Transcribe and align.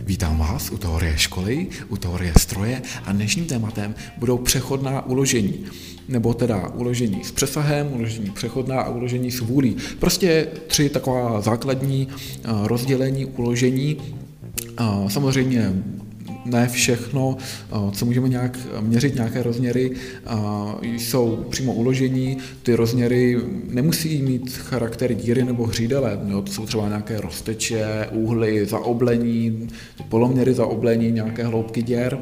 Vítám 0.00 0.38
vás 0.38 0.70
u 0.70 0.78
teorie 0.78 1.18
školy, 1.18 1.66
u 1.88 1.96
teorie 1.96 2.32
stroje 2.38 2.82
a 3.04 3.12
dnešním 3.12 3.46
tématem 3.46 3.94
budou 4.16 4.38
přechodná 4.38 5.06
uložení. 5.06 5.64
Nebo 6.08 6.34
teda 6.34 6.68
uložení 6.68 7.24
s 7.24 7.32
přesahem, 7.32 7.92
uložení 7.92 8.30
přechodná 8.30 8.80
a 8.80 8.88
uložení 8.88 9.30
s 9.30 9.40
vůlí. 9.40 9.76
Prostě 9.98 10.48
tři 10.66 10.88
taková 10.88 11.40
základní 11.40 12.08
eh, 12.08 12.48
rozdělení 12.62 13.26
uložení. 13.26 13.96
Samozřejmě 15.08 15.72
ne 16.44 16.68
všechno, 16.68 17.36
co 17.92 18.06
můžeme 18.06 18.28
nějak 18.28 18.58
měřit, 18.80 19.14
nějaké 19.14 19.42
rozměry, 19.42 19.90
jsou 20.82 21.44
přímo 21.50 21.74
uložení. 21.74 22.36
Ty 22.62 22.74
rozměry 22.74 23.38
nemusí 23.70 24.22
mít 24.22 24.56
charakter 24.56 25.14
díry 25.14 25.44
nebo 25.44 25.66
hřídele. 25.66 26.20
Jo? 26.26 26.42
To 26.42 26.52
jsou 26.52 26.66
třeba 26.66 26.88
nějaké 26.88 27.20
rozteče, 27.20 28.08
úhly, 28.12 28.66
zaoblení, 28.66 29.68
poloměry 30.08 30.54
zaoblení, 30.54 31.12
nějaké 31.12 31.44
hloubky 31.44 31.82
děr. 31.82 32.18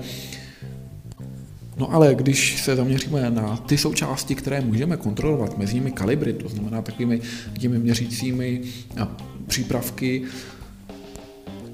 No 1.77 1.95
ale 1.95 2.15
když 2.15 2.63
se 2.63 2.77
zaměříme 2.77 3.31
na 3.31 3.57
ty 3.57 3.79
součásti, 3.79 4.35
které 4.35 4.61
můžeme 4.61 4.97
kontrolovat 4.97 5.59
mezními 5.59 5.91
kalibry, 5.91 6.33
to 6.33 6.49
znamená 6.49 6.83
takovými 6.83 7.21
těmi 7.59 7.79
měřícími 7.79 8.61
přípravky, 9.47 10.23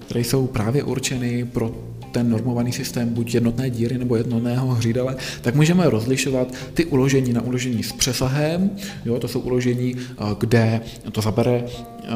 které 0.07 0.21
jsou 0.21 0.47
právě 0.47 0.83
určeny 0.83 1.45
pro 1.45 1.85
ten 2.13 2.31
normovaný 2.31 2.73
systém 2.73 3.09
buď 3.09 3.35
jednotné 3.35 3.71
díry 3.71 3.99
nebo 3.99 4.17
jednotného 4.17 4.69
hřídele, 4.69 5.17
tak 5.43 5.55
můžeme 5.55 5.91
rozlišovat 5.91 6.55
ty 6.75 6.85
uložení 6.85 7.33
na 7.33 7.43
uložení 7.43 7.83
s 7.83 7.93
přesahem, 7.93 8.71
jo, 9.05 9.19
to 9.19 9.29
jsou 9.29 9.41
uložení, 9.41 9.97
eh, 9.99 10.25
kde 10.39 10.81
to 11.13 11.21
zabere 11.21 11.65
eh, 11.65 12.09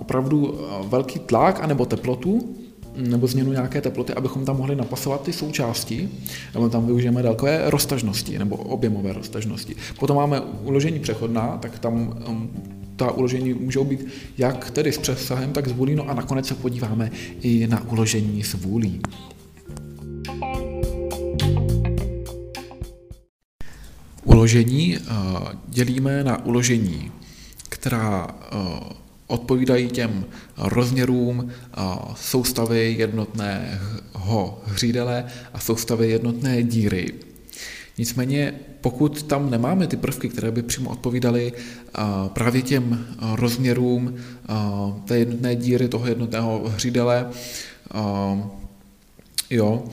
opravdu 0.00 0.54
eh, 0.58 0.88
velký 0.88 1.18
tlak 1.18 1.60
anebo 1.62 1.86
teplotu, 1.86 2.56
nebo 2.96 3.26
změnu 3.26 3.52
nějaké 3.52 3.80
teploty, 3.80 4.14
abychom 4.14 4.44
tam 4.44 4.56
mohli 4.56 4.76
napasovat 4.76 5.22
ty 5.22 5.32
součásti, 5.32 6.08
nebo 6.54 6.68
tam 6.68 6.86
využijeme 6.86 7.22
délkové 7.22 7.62
roztažnosti 7.70 8.38
nebo 8.38 8.56
objemové 8.56 9.12
roztažnosti. 9.12 9.76
Potom 9.98 10.16
máme 10.16 10.40
uložení 10.40 10.98
přechodná, 10.98 11.58
tak 11.62 11.78
tam 11.78 12.14
ta 12.96 13.10
uložení 13.10 13.54
můžou 13.54 13.84
být 13.84 14.06
jak 14.38 14.70
tedy 14.70 14.92
s 14.92 14.98
přesahem, 14.98 15.52
tak 15.52 15.68
s 15.68 15.72
vůlí, 15.72 15.94
no 15.94 16.10
a 16.10 16.14
nakonec 16.14 16.46
se 16.46 16.54
podíváme 16.54 17.10
i 17.42 17.66
na 17.66 17.90
uložení 17.90 18.42
s 18.42 18.54
vůlí. 18.54 19.00
Uložení 24.36 24.96
eh, 24.96 25.00
dělíme 25.68 26.24
na 26.24 26.44
uložení, 26.44 27.12
která 27.68 28.28
eh, 28.28 28.56
odpovídají 29.26 29.88
těm 29.88 30.24
rozměrům 30.56 31.48
eh, 31.48 31.80
soustavy 32.16 32.94
jednotného 32.98 34.62
hřídele 34.64 35.24
a 35.54 35.60
soustavy 35.60 36.08
jednotné 36.08 36.62
díry. 36.62 37.12
Nicméně, 37.98 38.54
pokud 38.80 39.22
tam 39.22 39.50
nemáme 39.50 39.86
ty 39.86 39.96
prvky, 39.96 40.28
které 40.28 40.50
by 40.50 40.62
přímo 40.62 40.90
odpovídaly 40.90 41.52
právě 42.32 42.62
těm 42.62 43.06
rozměrům 43.34 44.14
té 45.04 45.18
jednotné 45.18 45.56
díry, 45.56 45.88
toho 45.88 46.06
jednotného 46.06 46.62
hřídele, 46.68 47.30
Jo, 49.50 49.84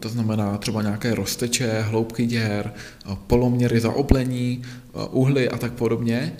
to 0.00 0.08
znamená 0.08 0.58
třeba 0.58 0.82
nějaké 0.82 1.14
rozteče, 1.14 1.80
hloubky 1.80 2.26
děr, 2.26 2.72
poloměry 3.26 3.80
zaoblení, 3.80 4.62
uhly 5.10 5.48
a 5.48 5.58
tak 5.58 5.72
podobně, 5.72 6.32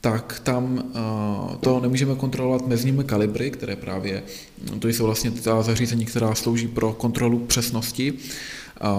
tak 0.00 0.40
tam 0.44 0.84
to 1.60 1.80
nemůžeme 1.80 2.14
kontrolovat 2.14 2.66
mezními 2.66 3.04
kalibry, 3.04 3.50
které 3.50 3.76
právě, 3.76 4.22
to 4.78 4.88
jsou 4.88 5.04
vlastně 5.04 5.30
ta 5.30 5.62
zařízení, 5.62 6.04
která 6.04 6.34
slouží 6.34 6.68
pro 6.68 6.92
kontrolu 6.92 7.38
přesnosti 7.38 8.14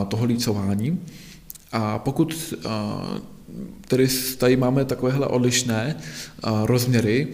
toho 0.08 0.26
lícování. 0.26 1.00
A 1.72 2.00
pokud 2.00 2.54
tedy 3.88 4.08
tady 4.38 4.58
máme 4.58 4.86
takovéhle 4.86 5.28
odlišné 5.28 5.96
rozměry, 6.64 7.28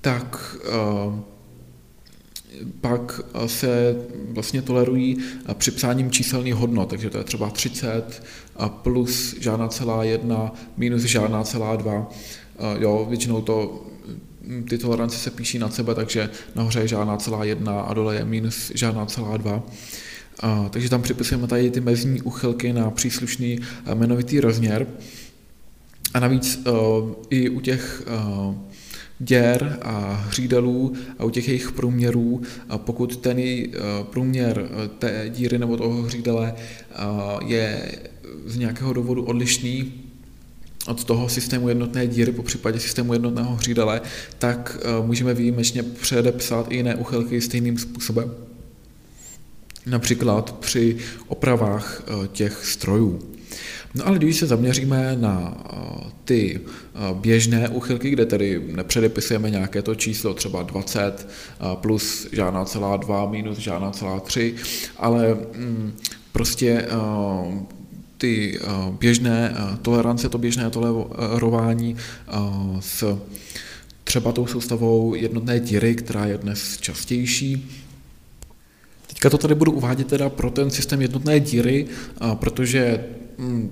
tak 0.00 0.56
pak 2.80 3.20
se 3.46 3.96
vlastně 4.28 4.62
tolerují 4.62 5.16
připsáním 5.54 6.10
číselných 6.10 6.54
hodnot, 6.54 6.88
takže 6.88 7.10
to 7.10 7.18
je 7.18 7.24
třeba 7.24 7.50
30 7.50 8.22
plus 8.68 9.34
žádná 9.40 9.68
celá 9.68 10.04
jedna 10.04 10.54
minus 10.76 11.02
žádná 11.02 11.44
celá 11.44 11.76
dva. 11.76 12.10
Jo, 12.78 13.06
většinou 13.08 13.40
to 13.40 13.86
ty 14.68 14.78
tolerance 14.78 15.18
se 15.18 15.30
píší 15.30 15.58
nad 15.58 15.74
sebe, 15.74 15.94
takže 15.94 16.30
nahoře 16.54 16.80
je 16.80 16.88
žádná 16.88 17.16
celá 17.16 17.44
jedna 17.44 17.80
a 17.80 17.94
dole 17.94 18.16
je 18.16 18.24
minus 18.24 18.72
žádná 18.74 19.06
celá 19.06 19.36
dva. 19.36 19.62
A, 20.40 20.68
takže 20.68 20.90
tam 20.90 21.02
připisujeme 21.02 21.46
tady 21.46 21.70
ty 21.70 21.80
mezní 21.80 22.22
uchylky 22.22 22.72
na 22.72 22.90
příslušný 22.90 23.58
jmenovitý 23.94 24.40
rozměr. 24.40 24.86
A 26.14 26.20
navíc 26.20 26.66
uh, 26.66 27.10
i 27.30 27.48
u 27.48 27.60
těch 27.60 28.02
uh, 28.06 28.54
děr 29.18 29.78
a 29.82 30.24
hřídelů 30.28 30.92
a 31.18 31.24
u 31.24 31.30
těch 31.30 31.48
jejich 31.48 31.72
průměrů, 31.72 32.42
pokud 32.76 33.16
ten 33.16 33.38
eh, 33.38 33.68
průměr 34.10 34.68
eh, 34.70 34.88
té 34.88 35.30
díry 35.30 35.58
nebo 35.58 35.76
toho 35.76 36.02
hřídele 36.02 36.54
eh, 36.56 36.96
je 37.46 37.92
z 38.46 38.56
nějakého 38.56 38.92
důvodu 38.92 39.24
odlišný 39.24 39.92
od 40.86 41.04
toho 41.04 41.28
systému 41.28 41.68
jednotné 41.68 42.06
díry, 42.06 42.32
po 42.32 42.42
případě 42.42 42.80
systému 42.80 43.12
jednotného 43.12 43.54
hřídele, 43.54 44.00
tak 44.38 44.78
můžeme 45.02 45.34
výjimečně 45.34 45.82
předepsat 45.82 46.66
i 46.70 46.76
jiné 46.76 46.94
uchylky 46.94 47.40
stejným 47.40 47.78
způsobem. 47.78 48.34
Například 49.86 50.54
při 50.54 50.96
opravách 51.28 52.02
těch 52.32 52.64
strojů. 52.64 53.35
No 53.94 54.06
ale 54.06 54.18
když 54.18 54.36
se 54.36 54.46
zaměříme 54.46 55.16
na 55.20 55.64
eh, 55.72 55.76
ty 56.24 56.60
eh, 56.60 56.98
běžné 57.14 57.68
úchylky, 57.68 58.10
kde 58.10 58.26
tedy 58.26 58.62
nepředepisujeme 58.66 59.50
nějaké 59.50 59.82
to 59.82 59.94
číslo, 59.94 60.34
třeba 60.34 60.62
20 60.62 61.00
eh, 61.00 61.64
plus 61.74 62.28
žádná 62.32 62.64
celá 62.64 62.96
2 62.96 63.30
minus 63.30 63.58
žádná 63.58 63.90
celá 63.90 64.20
3, 64.20 64.54
ale 64.96 65.36
mm, 65.54 65.92
prostě 66.32 66.88
ty 68.18 68.58
běžné 68.90 69.54
tolerance, 69.82 70.28
to 70.28 70.38
běžné 70.38 70.70
tolerování 70.70 71.96
s 72.80 73.18
třeba 74.04 74.32
tou 74.32 74.46
soustavou 74.46 75.14
jednotné 75.14 75.60
díry, 75.60 75.94
která 75.94 76.26
je 76.26 76.38
dnes 76.38 76.78
častější, 76.80 77.70
Teďka 79.06 79.30
to 79.30 79.38
tady 79.38 79.54
budu 79.54 79.72
uvádět 79.72 80.06
teda 80.06 80.28
pro 80.28 80.50
ten 80.50 80.70
systém 80.70 81.02
jednotné 81.02 81.40
díry, 81.40 81.86
protože 82.34 83.04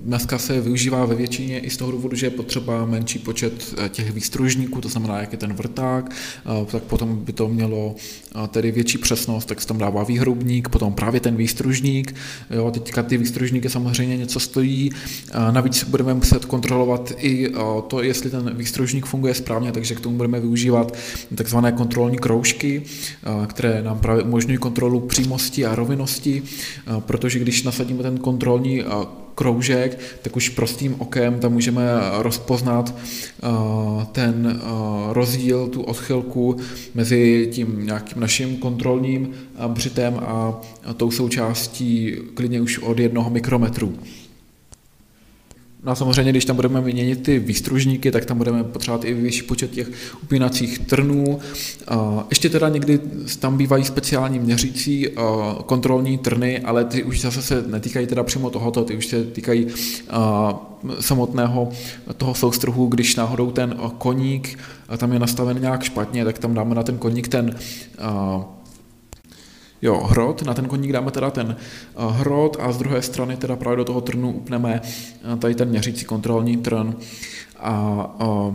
dneska 0.03 0.37
se 0.37 0.61
využívá 0.61 1.05
ve 1.05 1.15
většině 1.15 1.59
i 1.59 1.69
z 1.69 1.77
toho 1.77 1.91
důvodu, 1.91 2.15
že 2.15 2.25
je 2.25 2.29
potřeba 2.29 2.85
menší 2.85 3.19
počet 3.19 3.75
eh, 3.77 3.89
těch 3.89 4.11
výstružníků, 4.11 4.81
to 4.81 4.89
znamená, 4.89 5.19
jak 5.19 5.31
je 5.31 5.37
ten 5.37 5.53
vrták, 5.53 6.11
eh, 6.11 6.65
tak 6.65 6.83
potom 6.83 7.25
by 7.25 7.33
to 7.33 7.47
mělo 7.47 7.95
eh, 8.35 8.47
tedy 8.47 8.71
větší 8.71 8.97
přesnost, 8.97 9.45
tak 9.45 9.61
se 9.61 9.67
tam 9.67 9.77
dává 9.77 10.03
výhrubník, 10.03 10.69
potom 10.69 10.93
právě 10.93 11.19
ten 11.19 11.35
výstružník. 11.35 12.15
Jo, 12.49 12.71
teďka 12.71 13.03
ty 13.03 13.17
výstružníky 13.17 13.69
samozřejmě 13.69 14.17
něco 14.17 14.39
stojí, 14.39 14.91
navíc 15.51 15.83
budeme 15.83 16.13
muset 16.13 16.45
kontrolovat 16.45 17.13
i 17.17 17.51
to, 17.87 18.03
jestli 18.03 18.29
ten 18.29 18.55
výstružník 18.57 19.05
funguje 19.05 19.33
správně, 19.33 19.71
takže 19.71 19.95
k 19.95 19.99
tomu 19.99 20.17
budeme 20.17 20.39
využívat 20.39 20.97
takzvané 21.35 21.71
kontrolní 21.71 22.17
kroužky, 22.17 22.81
které 23.47 23.81
nám 23.83 23.99
právě 23.99 24.23
umožňují 24.23 24.57
kontrolu 24.57 24.99
přímosti 24.99 25.65
a 25.65 25.75
rovinnosti, 25.75 26.43
protože 26.99 27.39
když 27.39 27.63
nasadíme 27.63 28.03
ten 28.03 28.17
kontrolní 28.17 28.83
kroužek, 29.35 29.99
tak 30.21 30.35
už 30.35 30.49
prostým 30.49 30.95
okem 30.99 31.39
tam 31.39 31.53
můžeme 31.53 31.83
rozpoznat 32.17 32.95
eh, 32.95 33.47
ten 34.11 34.59
eh, 34.61 35.13
rozdíl, 35.13 35.67
tu 35.67 35.81
odchylku 35.81 36.57
mezi 36.93 37.49
tím 37.51 37.85
nějakým 37.85 38.21
naším 38.21 38.57
kontrolním 38.57 39.33
břitem 39.67 40.19
a 40.25 40.61
tou 40.97 41.11
součástí 41.11 42.15
klidně 42.33 42.61
už 42.61 42.79
od 42.79 42.99
jednoho 42.99 43.29
mikrometru. 43.29 43.93
No 45.85 45.91
a 45.91 45.95
samozřejmě, 45.95 46.31
když 46.31 46.45
tam 46.45 46.55
budeme 46.55 46.81
měnit 46.81 47.23
ty 47.23 47.39
výstružníky, 47.39 48.11
tak 48.11 48.25
tam 48.25 48.37
budeme 48.37 48.63
potřebovat 48.63 49.05
i 49.05 49.13
vyšší 49.13 49.41
počet 49.41 49.71
těch 49.71 49.91
upínacích 50.23 50.79
trnů. 50.79 51.39
Ještě 52.29 52.49
teda 52.49 52.69
někdy 52.69 52.99
tam 53.39 53.57
bývají 53.57 53.83
speciální 53.83 54.39
měřící 54.39 55.07
kontrolní 55.65 56.17
trny, 56.17 56.59
ale 56.59 56.85
ty 56.85 57.03
už 57.03 57.21
zase 57.21 57.41
se 57.41 57.63
netýkají 57.67 58.07
teda 58.07 58.23
přímo 58.23 58.49
tohoto, 58.49 58.83
ty 58.83 58.97
už 58.97 59.07
se 59.07 59.23
týkají 59.23 59.67
samotného 60.99 61.69
toho 62.17 62.33
soustruhu, 62.33 62.87
když 62.87 63.15
náhodou 63.15 63.51
ten 63.51 63.75
koník 63.97 64.59
tam 64.97 65.13
je 65.13 65.19
nastaven 65.19 65.61
nějak 65.61 65.83
špatně, 65.83 66.25
tak 66.25 66.37
tam 66.37 66.53
dáme 66.53 66.75
na 66.75 66.83
ten 66.83 66.97
koník 66.97 67.27
ten 67.27 67.55
Jo, 69.81 69.97
hrot, 69.97 70.41
na 70.41 70.53
ten 70.53 70.65
koník 70.65 70.91
dáme 70.91 71.11
teda 71.11 71.31
ten 71.31 71.55
eh, 71.59 71.93
hrot 72.09 72.57
a 72.59 72.71
z 72.71 72.77
druhé 72.77 73.01
strany 73.01 73.37
teda 73.37 73.55
právě 73.55 73.77
do 73.77 73.85
toho 73.85 74.01
trnu 74.01 74.31
upneme 74.31 74.81
eh, 74.83 75.37
tady 75.37 75.55
ten 75.55 75.69
měřící 75.69 76.05
kontrolní 76.05 76.57
trn 76.57 76.95
a, 77.57 77.71
a 78.19 78.49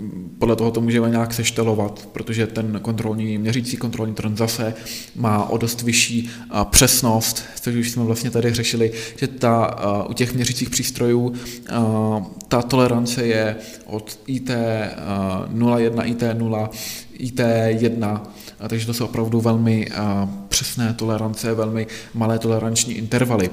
mm, 0.00 0.36
podle 0.38 0.56
toho 0.56 0.70
to 0.70 0.80
můžeme 0.80 1.10
nějak 1.10 1.34
seštelovat, 1.34 2.08
protože 2.12 2.46
ten 2.46 2.80
kontrolní, 2.82 3.38
měřící 3.38 3.76
kontrolní 3.76 4.14
trn 4.14 4.36
zase 4.36 4.74
má 5.16 5.44
o 5.44 5.58
dost 5.58 5.82
vyšší 5.82 6.30
eh, 6.30 6.58
přesnost, 6.70 7.44
což 7.60 7.74
už 7.74 7.90
jsme 7.90 8.04
vlastně 8.04 8.30
tady 8.30 8.52
řešili, 8.54 8.92
že 9.16 9.26
ta, 9.26 9.76
u 10.08 10.12
těch 10.12 10.34
měřících 10.34 10.70
přístrojů 10.70 11.34
ta 12.48 12.62
tolerance 12.62 13.26
je 13.26 13.56
od 13.86 14.18
IT01, 14.28 16.14
IT0, 16.14 16.68
IT1 17.18 18.20
a 18.64 18.68
takže 18.68 18.86
to 18.86 18.94
jsou 18.94 19.04
opravdu 19.04 19.40
velmi 19.40 19.88
přesné 20.48 20.94
tolerance, 20.94 21.54
velmi 21.54 21.86
malé 22.14 22.38
toleranční 22.38 22.94
intervaly. 22.94 23.50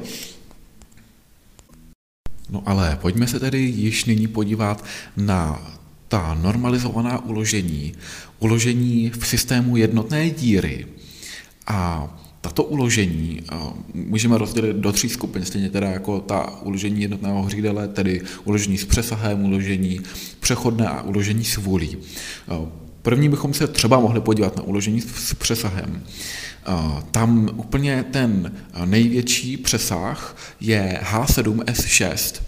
No 2.50 2.64
ale 2.66 2.98
pojďme 3.02 3.28
se 3.28 3.40
tedy 3.40 3.60
již 3.60 4.06
nyní 4.06 4.28
podívat 4.28 4.86
na 5.18 5.72
ta 6.08 6.38
normalizovaná 6.42 7.26
uložení, 7.26 7.94
uložení 8.40 9.10
v 9.10 9.28
systému 9.28 9.78
jednotné 9.78 10.30
díry. 10.30 10.88
A 11.68 12.10
tato 12.42 12.64
uložení 12.64 13.42
můžeme 13.94 14.38
rozdělit 14.38 14.76
do 14.76 14.92
tří 14.92 15.10
skupin, 15.10 15.46
stejně 15.46 15.70
teda 15.70 15.90
jako 15.90 16.20
ta 16.20 16.62
uložení 16.62 17.02
jednotného 17.02 17.44
hřídele, 17.44 17.88
tedy 17.88 18.22
uložení 18.44 18.78
s 18.78 18.86
přesahem, 18.86 19.46
uložení 19.46 20.00
přechodné 20.40 20.88
a 20.88 21.02
uložení 21.02 21.46
s 21.46 21.58
vůlí. 21.58 21.98
První 23.02 23.30
bychom 23.30 23.54
se 23.54 23.68
třeba 23.68 24.00
mohli 24.00 24.22
podívat 24.22 24.58
na 24.58 24.64
uložení 24.64 25.02
s 25.02 25.34
přesahem. 25.34 26.04
Tam 27.12 27.50
úplně 27.56 28.06
ten 28.12 28.54
největší 28.86 29.58
přesah 29.58 30.38
je 30.60 31.00
H7S6. 31.12 32.42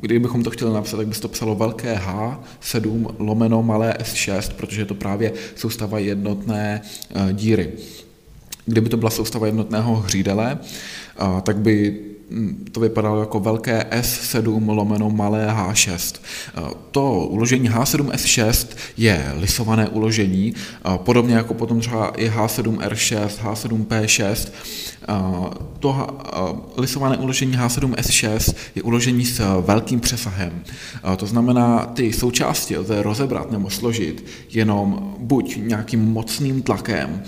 Kdybychom 0.00 0.42
to 0.42 0.50
chtěli 0.50 0.74
napsat, 0.74 0.96
tak 0.96 1.06
by 1.06 1.14
se 1.14 1.20
to 1.20 1.28
psalo 1.28 1.54
velké 1.54 1.94
H7 1.94 3.14
lomeno 3.18 3.62
malé 3.62 3.94
S6, 4.00 4.52
protože 4.52 4.80
je 4.80 4.86
to 4.86 4.94
právě 4.94 5.32
soustava 5.56 5.98
jednotné 5.98 6.80
díry. 7.32 7.72
Kdyby 8.66 8.88
to 8.88 8.96
byla 8.96 9.10
soustava 9.10 9.46
jednotného 9.46 9.96
hřídele, 9.96 10.58
tak 11.42 11.56
by 11.56 12.00
to 12.72 12.80
vypadalo 12.80 13.20
jako 13.20 13.40
velké 13.40 13.86
S7 13.90 14.76
lomeno 14.76 15.10
malé 15.10 15.46
H6. 15.46 16.20
To 16.90 17.12
uložení 17.12 17.70
H7S6 17.70 18.66
je 18.96 19.32
lisované 19.36 19.88
uložení, 19.88 20.54
podobně 20.96 21.34
jako 21.34 21.54
potom 21.54 21.80
třeba 21.80 22.08
i 22.08 22.30
H7R6, 22.30 23.28
H7P6. 23.28 24.48
To 25.80 26.06
lisované 26.76 27.16
uložení 27.16 27.56
H7S6 27.56 28.54
je 28.74 28.82
uložení 28.82 29.24
s 29.24 29.62
velkým 29.66 30.00
přesahem. 30.00 30.62
To 31.16 31.26
znamená, 31.26 31.86
ty 31.86 32.12
součásti 32.12 32.78
lze 32.78 33.02
rozebrat 33.02 33.50
nebo 33.50 33.70
složit 33.70 34.24
jenom 34.50 35.14
buď 35.18 35.56
nějakým 35.56 36.00
mocným 36.00 36.62
tlakem, 36.62 37.22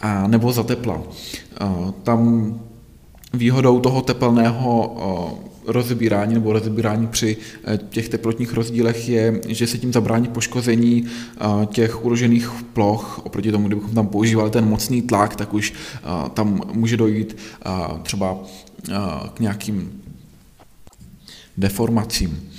a 0.00 0.26
nebo 0.26 0.52
za 0.52 0.62
tepla. 0.62 1.02
Tam 2.02 2.60
výhodou 3.32 3.80
toho 3.80 4.02
tepelného 4.02 4.96
rozebírání 5.66 6.34
nebo 6.34 6.52
rozebírání 6.52 7.06
při 7.06 7.36
e, 7.64 7.78
těch 7.78 8.08
teplotních 8.08 8.52
rozdílech 8.52 9.08
je, 9.08 9.40
že 9.48 9.66
se 9.66 9.78
tím 9.78 9.92
zabrání 9.92 10.28
poškození 10.28 11.06
těch 11.66 12.04
uložených 12.04 12.50
ploch. 12.72 13.20
Oproti 13.24 13.52
tomu, 13.52 13.66
kdybychom 13.66 13.94
tam 13.94 14.06
používali 14.06 14.50
ten 14.50 14.64
mocný 14.64 15.02
tlak, 15.02 15.36
tak 15.36 15.54
už 15.54 15.72
tam 16.34 16.60
může 16.72 16.96
dojít 16.96 17.36
třeba 18.02 18.38
k 19.34 19.40
nějakým 19.40 20.02
deformacím. 21.56 22.50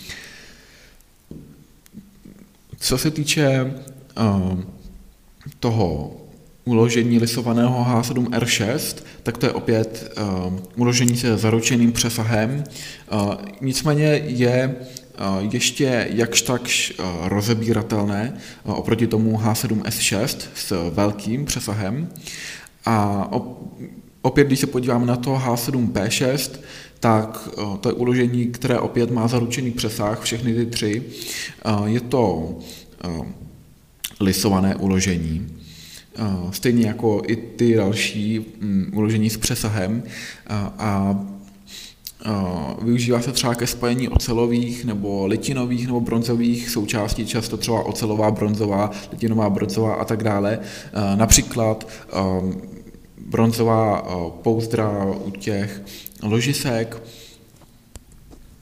Co 2.80 2.98
se 2.98 3.12
týče 3.12 3.74
toho 5.60 6.16
uložení 6.66 7.20
lisovaného 7.20 7.86
H7R6, 7.90 9.04
tak 9.24 9.38
to 9.38 9.46
je 9.46 9.52
opět 9.52 10.14
uh, 10.48 10.54
uložení 10.76 11.18
se 11.18 11.38
zaručeným 11.38 11.92
přesahem. 11.92 12.64
Uh, 13.14 13.34
nicméně 13.62 14.06
je 14.26 14.76
uh, 14.76 15.54
ještě 15.54 16.08
jakž 16.10 16.42
takž 16.42 16.94
rozebíratelné 17.24 18.38
oproti 18.64 19.08
tomu 19.08 19.38
H7S6 19.38 20.40
s 20.56 20.90
velkým 20.94 21.46
přesahem. 21.46 22.10
A 22.86 23.30
opět, 24.22 24.48
když 24.48 24.60
se 24.60 24.68
podíváme 24.68 25.06
na 25.06 25.16
to 25.16 25.42
H7P6, 25.46 26.52
tak 27.00 27.50
to 27.82 27.90
je 27.90 27.94
uložení, 27.94 28.46
které 28.46 28.80
opět 28.80 29.12
má 29.12 29.28
zaručený 29.28 29.72
přesah, 29.72 30.22
všechny 30.22 30.54
ty 30.54 30.66
tři. 30.66 31.04
Je 31.86 32.00
to 32.00 32.56
lisované 34.20 34.76
uložení. 34.76 35.53
Stejně 36.52 36.88
jako 36.88 37.22
i 37.28 37.36
ty 37.36 37.76
další 37.76 38.46
mm, 38.60 38.92
uložení 38.96 39.30
s 39.30 39.38
přesahem 39.38 40.04
a, 40.48 40.74
a 40.78 41.20
Využívá 42.82 43.22
se 43.22 43.32
třeba 43.32 43.56
ke 43.56 43.68
spojení 43.68 44.10
ocelových 44.10 44.86
nebo 44.86 45.28
litinových 45.28 45.88
nebo 45.88 46.02
bronzových 46.02 46.70
součástí, 46.70 47.26
často 47.26 47.58
třeba 47.58 47.86
ocelová, 47.86 48.32
bronzová, 48.32 48.92
litinová, 49.12 49.50
bronzová 49.50 49.94
a 49.94 50.06
tak 50.06 50.24
dále. 50.24 50.60
Například 51.16 51.88
bronzová 53.18 54.02
pouzdra 54.42 55.06
u 55.26 55.32
těch 55.32 55.82
ložisek, 56.24 57.02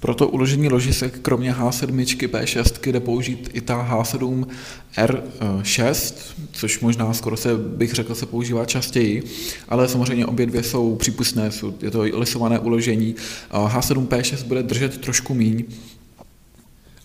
proto 0.01 0.27
uložení 0.27 0.69
ložisek 0.69 1.19
kromě 1.19 1.53
H7 1.53 2.27
P6 2.27 2.91
jde 2.91 2.99
použít 2.99 3.49
i 3.53 3.61
ta 3.61 3.87
H7R6, 3.91 6.13
což 6.51 6.79
možná 6.79 7.13
skoro 7.13 7.37
se 7.37 7.57
bych 7.57 7.93
řekl 7.93 8.15
se 8.15 8.25
používá 8.25 8.65
častěji, 8.65 9.23
ale 9.69 9.87
samozřejmě 9.87 10.25
obě 10.25 10.45
dvě 10.45 10.63
jsou 10.63 10.95
přípustné, 10.95 11.49
je 11.81 11.91
to 11.91 12.01
lisované 12.01 12.59
uložení. 12.59 13.15
H7P6 13.51 14.43
bude 14.43 14.63
držet 14.63 14.97
trošku 14.97 15.33
míň, 15.33 15.63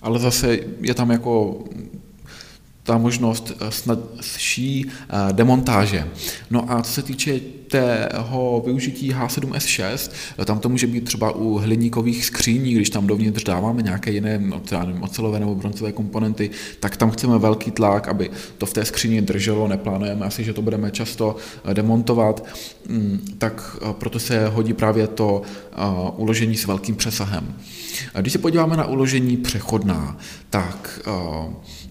ale 0.02 0.18
zase 0.18 0.58
je 0.80 0.94
tam 0.94 1.10
jako 1.10 1.64
ta 2.86 2.98
možnost 2.98 3.52
eh, 3.60 3.70
snadší 3.70 4.86
eh, 4.88 5.32
demontáže. 5.32 6.08
No 6.50 6.72
a 6.72 6.82
co 6.82 6.92
se 6.92 7.02
týče 7.02 7.40
tého 7.70 8.62
využití 8.66 9.12
H7S6, 9.12 10.10
eh, 10.38 10.44
tam 10.44 10.58
to 10.58 10.68
může 10.68 10.86
být 10.86 11.04
třeba 11.04 11.30
u 11.30 11.54
hliníkových 11.54 12.24
skříní, 12.24 12.74
když 12.74 12.90
tam 12.90 13.06
dovnitř 13.06 13.44
dáváme 13.44 13.82
nějaké 13.82 14.10
jiné 14.10 14.38
no, 14.38 14.62
nevím, 14.86 15.02
ocelové 15.02 15.40
nebo 15.40 15.54
bronzové 15.54 15.92
komponenty, 15.92 16.50
tak 16.80 16.96
tam 16.96 17.10
chceme 17.10 17.38
velký 17.38 17.70
tlak, 17.70 18.08
aby 18.08 18.30
to 18.58 18.66
v 18.66 18.72
té 18.72 18.84
skříni 18.84 19.22
drželo, 19.22 19.68
neplánujeme 19.68 20.26
asi, 20.26 20.44
že 20.44 20.52
to 20.52 20.62
budeme 20.62 20.90
často 20.90 21.36
demontovat, 21.72 22.44
mm, 22.88 23.20
tak 23.38 23.76
proto 23.92 24.18
se 24.18 24.48
hodí 24.48 24.72
právě 24.72 25.06
to 25.06 25.42
uložení 26.16 26.56
s 26.56 26.66
velkým 26.66 26.96
přesahem. 26.96 27.54
Když 28.20 28.32
se 28.32 28.38
podíváme 28.38 28.76
na 28.76 28.86
uložení 28.86 29.36
přechodná, 29.36 30.18
tak 30.50 30.95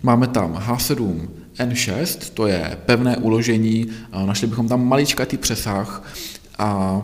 Máme 0.03 0.27
tam 0.27 0.53
H7 0.67 1.27
N6, 1.57 2.31
to 2.33 2.47
je 2.47 2.77
pevné 2.85 3.17
uložení, 3.17 3.87
našli 4.25 4.47
bychom 4.47 4.67
tam 4.67 4.87
maličkatý 4.87 5.37
přesah 5.37 6.13
a 6.57 7.01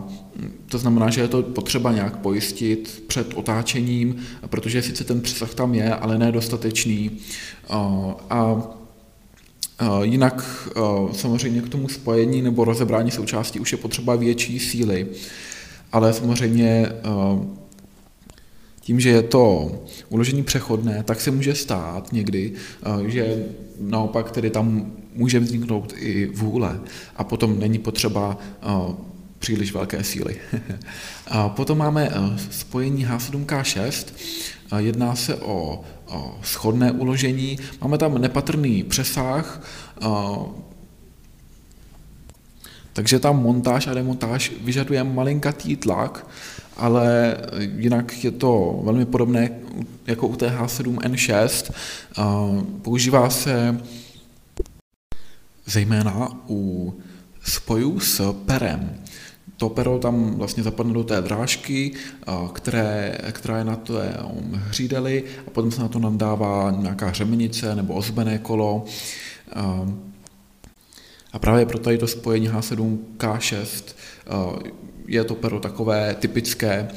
to 0.66 0.78
znamená, 0.78 1.10
že 1.10 1.20
je 1.20 1.28
to 1.28 1.42
potřeba 1.42 1.92
nějak 1.92 2.16
pojistit 2.16 3.04
před 3.06 3.34
otáčením, 3.34 4.16
protože 4.46 4.82
sice 4.82 5.04
ten 5.04 5.20
přesah 5.20 5.54
tam 5.54 5.74
je, 5.74 5.94
ale 5.94 6.18
nedostatečný. 6.18 7.10
A 8.30 8.56
jinak 10.02 10.68
samozřejmě 11.12 11.60
k 11.60 11.68
tomu 11.68 11.88
spojení 11.88 12.42
nebo 12.42 12.64
rozebrání 12.64 13.10
součástí 13.10 13.60
už 13.60 13.72
je 13.72 13.78
potřeba 13.78 14.16
větší 14.16 14.58
síly, 14.60 15.06
ale 15.92 16.12
samozřejmě 16.12 16.92
tím, 18.82 19.00
že 19.00 19.10
je 19.10 19.22
to 19.22 19.72
uložení 20.08 20.42
přechodné, 20.42 21.02
tak 21.02 21.20
se 21.20 21.30
může 21.30 21.54
stát 21.54 22.12
někdy, 22.12 22.52
eh, 22.52 23.10
že 23.10 23.44
naopak 23.80 24.30
tedy 24.30 24.50
tam 24.50 24.92
může 25.14 25.40
vzniknout 25.40 25.92
i 25.96 26.26
vůle 26.26 26.80
a 27.16 27.24
potom 27.24 27.60
není 27.60 27.78
potřeba 27.78 28.38
eh, 28.62 28.66
příliš 29.38 29.72
velké 29.72 30.04
síly. 30.04 30.36
a 31.26 31.48
potom 31.48 31.78
máme 31.78 32.10
eh, 32.10 32.38
spojení 32.50 33.06
H7K6, 33.06 34.06
jedná 34.76 35.14
se 35.16 35.36
o, 35.36 35.84
schodné 36.42 36.92
uložení, 36.92 37.58
máme 37.80 37.98
tam 37.98 38.18
nepatrný 38.18 38.82
přesah, 38.82 39.62
takže 42.92 43.18
ta 43.18 43.32
montáž 43.32 43.86
a 43.86 43.94
demontáž 43.94 44.52
vyžaduje 44.60 45.04
malinkatý 45.04 45.76
tlak, 45.76 46.26
ale 46.76 47.36
jinak 47.58 48.24
je 48.24 48.30
to 48.30 48.80
velmi 48.84 49.04
podobné 49.04 49.50
jako 50.06 50.26
u 50.26 50.34
TH7N6. 50.34 51.72
Používá 52.82 53.30
se 53.30 53.80
zejména 55.66 56.28
u 56.48 56.94
spojů 57.44 58.00
s 58.00 58.32
perem. 58.32 59.02
to 59.56 59.68
pero 59.68 59.98
tam 59.98 60.34
vlastně 60.34 60.62
zapadne 60.62 60.92
do 60.92 61.04
té 61.04 61.22
drážky, 61.22 61.92
které, 62.52 63.18
která 63.32 63.58
je 63.58 63.64
na 63.64 63.76
té 63.76 64.16
hřídeli 64.52 65.24
a 65.46 65.50
potom 65.50 65.70
se 65.70 65.80
na 65.82 65.88
to 65.88 65.98
nadává 65.98 66.70
nějaká 66.70 67.12
řemenice 67.12 67.74
nebo 67.74 67.94
ozbené 67.94 68.38
kolo. 68.38 68.84
A 71.32 71.38
právě 71.38 71.66
pro 71.66 71.78
tady 71.78 71.98
to 71.98 72.06
spojení 72.06 72.50
H7K6 72.50 73.94
je 75.12 75.24
to 75.24 75.34
pero 75.34 75.60
takové 75.60 76.14
typické, 76.14 76.88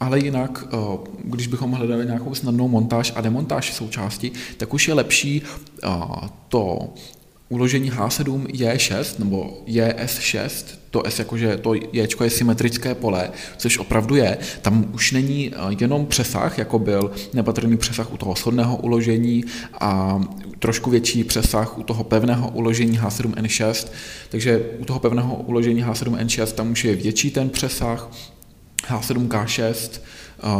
ale 0.00 0.18
jinak, 0.18 0.64
když 1.24 1.46
bychom 1.46 1.72
hledali 1.72 2.06
nějakou 2.06 2.34
snadnou 2.34 2.68
montáž 2.68 3.12
a 3.16 3.20
demontáž 3.20 3.74
součásti, 3.74 4.32
tak 4.56 4.74
už 4.74 4.88
je 4.88 4.94
lepší 4.94 5.42
to 6.48 6.94
uložení 7.50 7.92
H7 7.92 8.46
J6 8.46 9.18
nebo 9.18 9.58
JS6, 9.66 10.64
to 10.90 11.02
S 11.06 11.18
jakože 11.18 11.56
to 11.56 11.74
J 11.74 12.24
je 12.24 12.30
symetrické 12.30 12.94
pole, 12.94 13.30
což 13.56 13.78
opravdu 13.78 14.16
je, 14.16 14.38
tam 14.62 14.86
už 14.94 15.12
není 15.12 15.52
jenom 15.80 16.06
přesah, 16.06 16.58
jako 16.58 16.78
byl 16.78 17.10
nepatrný 17.34 17.76
přesah 17.76 18.12
u 18.12 18.16
toho 18.16 18.34
shodného 18.34 18.76
uložení 18.76 19.44
a 19.80 20.20
trošku 20.58 20.90
větší 20.90 21.24
přesah 21.24 21.78
u 21.78 21.82
toho 21.82 22.04
pevného 22.04 22.48
uložení 22.48 23.00
H7N6, 23.00 23.88
takže 24.28 24.60
u 24.78 24.84
toho 24.84 25.00
pevného 25.00 25.34
uložení 25.34 25.84
H7N6 25.84 26.52
tam 26.52 26.72
už 26.72 26.84
je 26.84 26.94
větší 26.94 27.30
ten 27.30 27.50
přesah, 27.50 28.10
H7K6, 28.90 30.00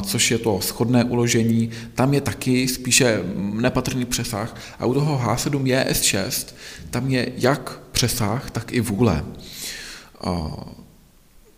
což 0.03 0.31
je 0.31 0.39
to 0.39 0.61
schodné 0.61 1.05
uložení, 1.05 1.71
tam 1.95 2.15
je 2.15 2.21
taky 2.21 2.69
spíše 2.69 3.23
nepatrný 3.37 4.05
přesah 4.05 4.57
a 4.79 4.87
u 4.87 4.95
toho 4.95 5.19
H7 5.19 5.63
JS6 5.63 6.55
tam 6.91 7.11
je 7.11 7.33
jak 7.37 7.81
přesah, 7.91 8.51
tak 8.51 8.73
i 8.73 8.81
vůle. 8.81 9.25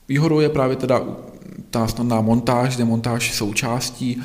Výhodou 0.09 0.41
je 0.41 0.49
právě 0.49 0.77
teda 0.77 1.03
ta 1.71 1.89
snadná 1.89 2.21
montáž, 2.21 2.77
demontáž 2.77 3.35
součástí. 3.35 4.23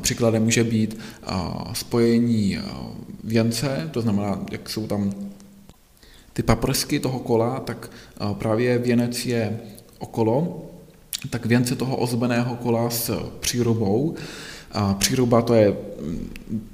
Příkladem 0.00 0.42
může 0.42 0.64
být 0.64 0.98
spojení 1.72 2.58
věnce, 3.24 3.88
to 3.92 4.00
znamená, 4.00 4.40
jak 4.52 4.70
jsou 4.70 4.86
tam 4.86 5.12
ty 6.32 6.42
paprsky 6.42 7.00
toho 7.00 7.18
kola, 7.18 7.60
tak 7.60 7.90
právě 8.32 8.78
věnec 8.78 9.26
je 9.26 9.60
okolo 9.98 10.62
tak 11.30 11.46
věnce 11.46 11.76
toho 11.76 11.96
ozbeného 11.96 12.56
kola 12.56 12.90
s 12.90 13.30
přírobou. 13.40 14.14
A 14.72 14.94
příroba 14.94 15.42
to 15.42 15.54
je 15.54 15.70
mm, 16.00 16.30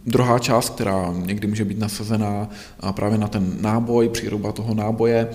druhá 0.06 0.38
část, 0.38 0.70
která 0.70 1.12
někdy 1.16 1.46
může 1.46 1.64
být 1.64 1.78
nasazená 1.78 2.48
právě 2.92 3.18
na 3.18 3.28
ten 3.28 3.56
náboj, 3.60 4.08
příroba 4.08 4.52
toho 4.52 4.74
náboje. 4.74 5.28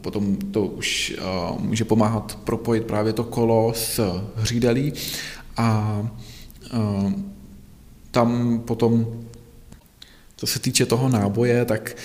Potom 0.00 0.36
to 0.36 0.64
už 0.64 1.16
může 1.58 1.84
pomáhat 1.84 2.38
propojit 2.44 2.84
právě 2.84 3.12
to 3.12 3.24
kolo 3.24 3.72
s 3.76 4.20
hřídelí 4.34 4.92
a 5.56 6.02
tam 8.10 8.60
potom, 8.64 9.06
co 10.36 10.46
se 10.46 10.58
týče 10.58 10.86
toho 10.86 11.08
náboje, 11.08 11.64
tak 11.64 11.96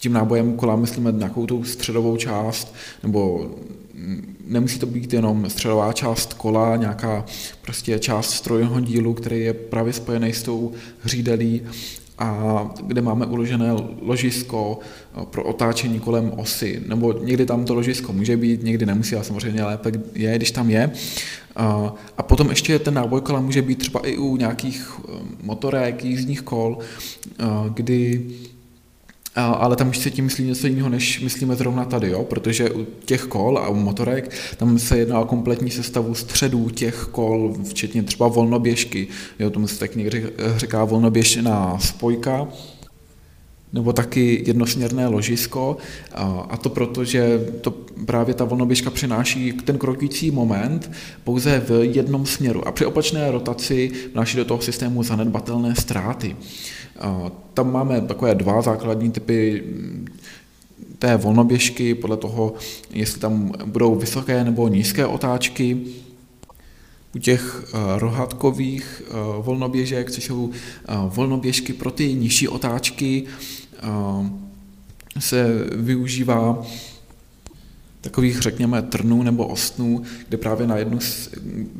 tím 0.00 0.12
nábojem 0.12 0.56
kola 0.56 0.76
myslíme 0.76 1.12
nějakou 1.12 1.46
tu 1.46 1.64
středovou 1.64 2.16
část, 2.16 2.74
nebo 3.02 3.50
nemusí 4.46 4.78
to 4.78 4.86
být 4.86 5.12
jenom 5.12 5.50
středová 5.50 5.92
část 5.92 6.34
kola, 6.34 6.76
nějaká 6.76 7.24
prostě 7.62 7.98
část 7.98 8.30
strojního 8.30 8.80
dílu, 8.80 9.14
který 9.14 9.40
je 9.40 9.54
právě 9.54 9.92
spojený 9.92 10.32
s 10.32 10.42
tou 10.42 10.72
hřídelí 11.00 11.62
a 12.18 12.70
kde 12.82 13.02
máme 13.02 13.26
uložené 13.26 13.72
ložisko 14.00 14.78
eh, 14.80 15.26
pro 15.30 15.44
otáčení 15.44 16.00
kolem 16.00 16.32
osy, 16.36 16.82
nebo 16.86 17.12
někdy 17.12 17.46
tam 17.46 17.64
to 17.64 17.74
ložisko 17.74 18.12
může 18.12 18.36
být, 18.36 18.62
někdy 18.62 18.86
nemusí, 18.86 19.14
ale 19.14 19.24
samozřejmě 19.24 19.64
lépe 19.64 19.92
je, 20.14 20.36
když 20.36 20.50
tam 20.50 20.70
je. 20.70 20.90
A 22.18 22.22
potom 22.22 22.50
ještě 22.50 22.78
ten 22.78 22.94
náboj 22.94 23.20
kola 23.20 23.40
může 23.40 23.62
být 23.62 23.78
třeba 23.78 24.00
i 24.06 24.16
u 24.16 24.36
nějakých 24.36 24.90
eh, 24.98 25.12
motorek, 25.42 26.04
jízdních 26.04 26.42
kol, 26.42 26.78
eh, 26.78 27.44
kdy 27.74 28.26
ale 29.34 29.76
tam 29.76 29.88
už 29.88 29.98
se 29.98 30.10
tím 30.10 30.24
myslí 30.24 30.44
něco 30.44 30.66
jiného, 30.66 30.88
než 30.88 31.20
myslíme 31.20 31.56
zrovna 31.56 31.84
tady, 31.84 32.10
jo? 32.10 32.24
protože 32.24 32.70
u 32.70 32.86
těch 33.04 33.22
kol 33.22 33.58
a 33.58 33.68
u 33.68 33.74
motorek 33.74 34.30
tam 34.56 34.78
se 34.78 34.98
jedná 34.98 35.20
o 35.20 35.24
kompletní 35.24 35.70
sestavu 35.70 36.14
středů 36.14 36.70
těch 36.70 37.08
kol, 37.10 37.54
včetně 37.68 38.02
třeba 38.02 38.28
volnoběžky, 38.28 39.08
jo? 39.38 39.50
tomu 39.50 39.66
se 39.66 39.78
tak 39.78 39.96
někdy 39.96 40.26
říká 40.56 40.84
volnoběžná 40.84 41.78
spojka, 41.78 42.48
nebo 43.72 43.92
taky 43.92 44.42
jednosměrné 44.46 45.06
ložisko 45.06 45.76
a 46.48 46.56
to 46.56 46.68
proto, 46.68 47.04
že 47.04 47.46
to 47.60 47.70
právě 48.06 48.34
ta 48.34 48.44
volnoběžka 48.44 48.90
přináší 48.90 49.52
ten 49.52 49.78
krokující 49.78 50.30
moment 50.30 50.90
pouze 51.24 51.62
v 51.68 51.70
jednom 51.84 52.26
směru 52.26 52.68
a 52.68 52.72
při 52.72 52.86
opačné 52.86 53.30
rotaci 53.30 53.90
vnáší 54.12 54.36
do 54.36 54.44
toho 54.44 54.60
systému 54.60 55.02
zanedbatelné 55.02 55.74
ztráty. 55.74 56.36
Tam 57.54 57.72
máme 57.72 58.00
takové 58.00 58.34
dva 58.34 58.62
základní 58.62 59.10
typy 59.10 59.62
mm, 59.66 60.06
té 60.98 61.16
volnoběžky, 61.16 61.94
podle 61.94 62.16
toho, 62.16 62.54
jestli 62.90 63.20
tam 63.20 63.52
budou 63.64 63.94
vysoké 63.94 64.44
nebo 64.44 64.68
nízké 64.68 65.06
otáčky. 65.06 65.80
U 67.14 67.18
těch 67.18 67.64
eh, 67.66 67.98
rohatkových 67.98 69.02
eh, 69.06 69.12
volnoběžek, 69.42 70.10
což 70.10 70.24
jsou 70.24 70.50
eh, 70.52 70.94
volnoběžky 71.06 71.72
pro 71.72 71.90
ty 71.90 72.14
nižší 72.14 72.48
otáčky, 72.48 73.24
se 75.18 75.64
využívá 75.76 76.66
takových, 78.00 78.40
řekněme, 78.40 78.82
trnů 78.82 79.22
nebo 79.22 79.46
ostnů, 79.46 80.02
kde 80.28 80.36
právě 80.38 80.66
na 80.66 80.76
jednu, 80.76 80.98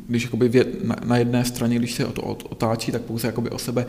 když 0.07 0.23
jakoby 0.23 0.65
na, 0.83 0.95
na 1.05 1.17
jedné 1.17 1.45
straně, 1.45 1.79
když 1.79 1.93
se 1.93 2.05
to 2.05 2.21
otáčí, 2.21 2.91
tak 2.91 3.01
pouze 3.01 3.27
jakoby 3.27 3.49
o 3.49 3.57
sebe 3.57 3.85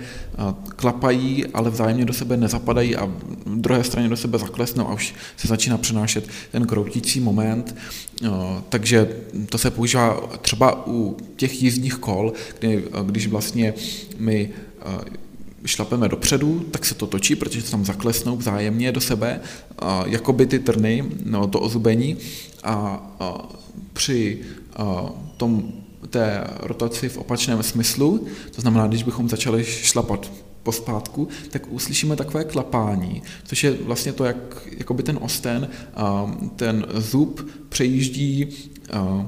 klapají, 0.77 1.47
ale 1.47 1.71
vzájemně 1.71 2.05
do 2.05 2.13
sebe 2.13 2.37
nezapadají 2.37 2.97
a 2.97 3.07
v 3.07 3.61
druhé 3.61 3.85
straně 3.85 4.09
do 4.09 4.17
sebe 4.17 4.39
zaklesnou 4.39 4.89
a 4.89 4.95
už 4.95 5.15
se 5.37 5.49
začíná 5.49 5.79
přenášet 5.79 6.29
ten 6.53 6.67
kroutící 6.67 7.21
moment. 7.21 7.77
Takže 8.69 9.09
to 9.49 9.59
se 9.59 9.71
používá 9.71 10.21
třeba 10.41 10.87
u 10.87 11.17
těch 11.37 11.63
jízdních 11.63 11.95
kol, 11.95 12.33
kdy, 12.59 12.85
když 13.07 13.27
vlastně 13.27 13.75
my 14.19 14.51
šlapeme 15.65 16.09
dopředu, 16.09 16.61
tak 16.71 16.85
se 16.85 16.95
to 16.95 17.07
točí, 17.07 17.37
protože 17.37 17.63
se 17.63 17.71
tam 17.71 17.85
zaklesnou 17.85 18.37
vzájemně 18.37 18.93
do 18.93 19.01
sebe, 19.01 19.41
jako 20.07 20.33
by 20.33 20.47
ty 20.47 20.59
trny, 20.59 21.05
no, 21.25 21.47
to 21.47 21.61
ozubení 21.61 22.17
a, 22.63 22.75
a 23.21 23.49
při 23.93 24.39
a, 24.77 25.13
tom, 25.37 25.73
té 26.11 26.45
rotaci 26.61 27.09
v 27.09 27.19
opačném 27.19 27.63
smyslu, 27.63 28.27
to 28.55 28.61
znamená, 28.61 28.87
když 28.87 29.03
bychom 29.03 29.29
začali 29.29 29.65
šlapat 29.65 30.33
pospátku, 30.63 31.29
tak 31.51 31.73
uslyšíme 31.73 32.17
takové 32.17 32.45
klapání, 32.45 33.23
což 33.45 33.65
je 33.65 33.73
vlastně 33.73 34.13
to, 34.13 34.25
jak 34.25 34.69
jakoby 34.79 35.03
ten 35.03 35.19
osten, 35.23 35.69
a, 35.95 36.37
ten 36.57 36.87
zub 36.95 37.51
přejíždí 37.69 38.49
a, 38.93 39.27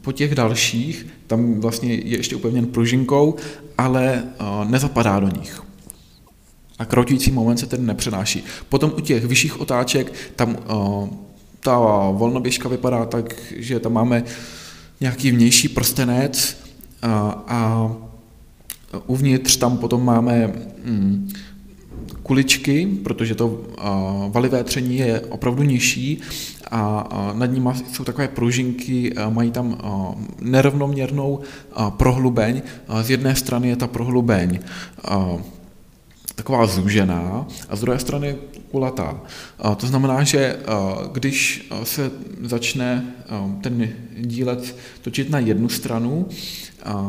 po 0.00 0.12
těch 0.12 0.34
dalších, 0.34 1.06
tam 1.26 1.60
vlastně 1.60 1.94
je 1.94 2.16
ještě 2.16 2.36
upevněn 2.36 2.66
pružinkou, 2.66 3.34
ale 3.78 4.22
uh, 4.40 4.70
nezapadá 4.70 5.20
do 5.20 5.28
nich. 5.28 5.62
A 6.78 6.84
krotící 6.84 7.30
moment 7.30 7.56
se 7.56 7.66
tedy 7.66 7.82
nepřenáší. 7.82 8.44
Potom 8.68 8.92
u 8.96 9.00
těch 9.00 9.24
vyšších 9.24 9.60
otáček, 9.60 10.12
tam 10.36 10.56
uh, 10.56 11.08
ta 11.60 11.78
volnoběžka 12.10 12.68
vypadá 12.68 13.04
tak, 13.04 13.34
že 13.56 13.80
tam 13.80 13.92
máme 13.92 14.24
nějaký 15.00 15.30
vnější 15.30 15.68
prstenec 15.68 16.56
uh, 17.04 17.10
a 17.46 17.90
uvnitř 19.06 19.56
tam 19.56 19.78
potom 19.78 20.04
máme 20.04 20.52
um, 20.88 21.28
kuličky, 22.22 22.86
protože 23.04 23.34
to 23.34 23.60
valivé 24.28 24.64
tření 24.64 24.96
je 24.96 25.20
opravdu 25.20 25.62
nižší 25.62 26.20
a 26.70 27.08
nad 27.34 27.46
nimi 27.46 27.70
jsou 27.92 28.04
takové 28.04 28.28
pružinky, 28.28 29.14
mají 29.30 29.50
tam 29.50 29.78
nerovnoměrnou 30.40 31.40
prohlubeň. 31.90 32.62
Z 33.02 33.10
jedné 33.10 33.36
strany 33.36 33.68
je 33.68 33.76
ta 33.76 33.86
prohlubeň 33.86 34.58
taková 36.34 36.66
zúžená 36.66 37.46
a 37.68 37.76
z 37.76 37.80
druhé 37.80 37.98
strany 37.98 38.36
kulatá. 38.70 39.20
To 39.76 39.86
znamená, 39.86 40.22
že 40.22 40.56
když 41.12 41.68
se 41.84 42.10
začne 42.42 43.04
ten 43.60 43.88
dílec 44.18 44.76
točit 45.02 45.30
na 45.30 45.38
jednu 45.38 45.68
stranu, 45.68 46.26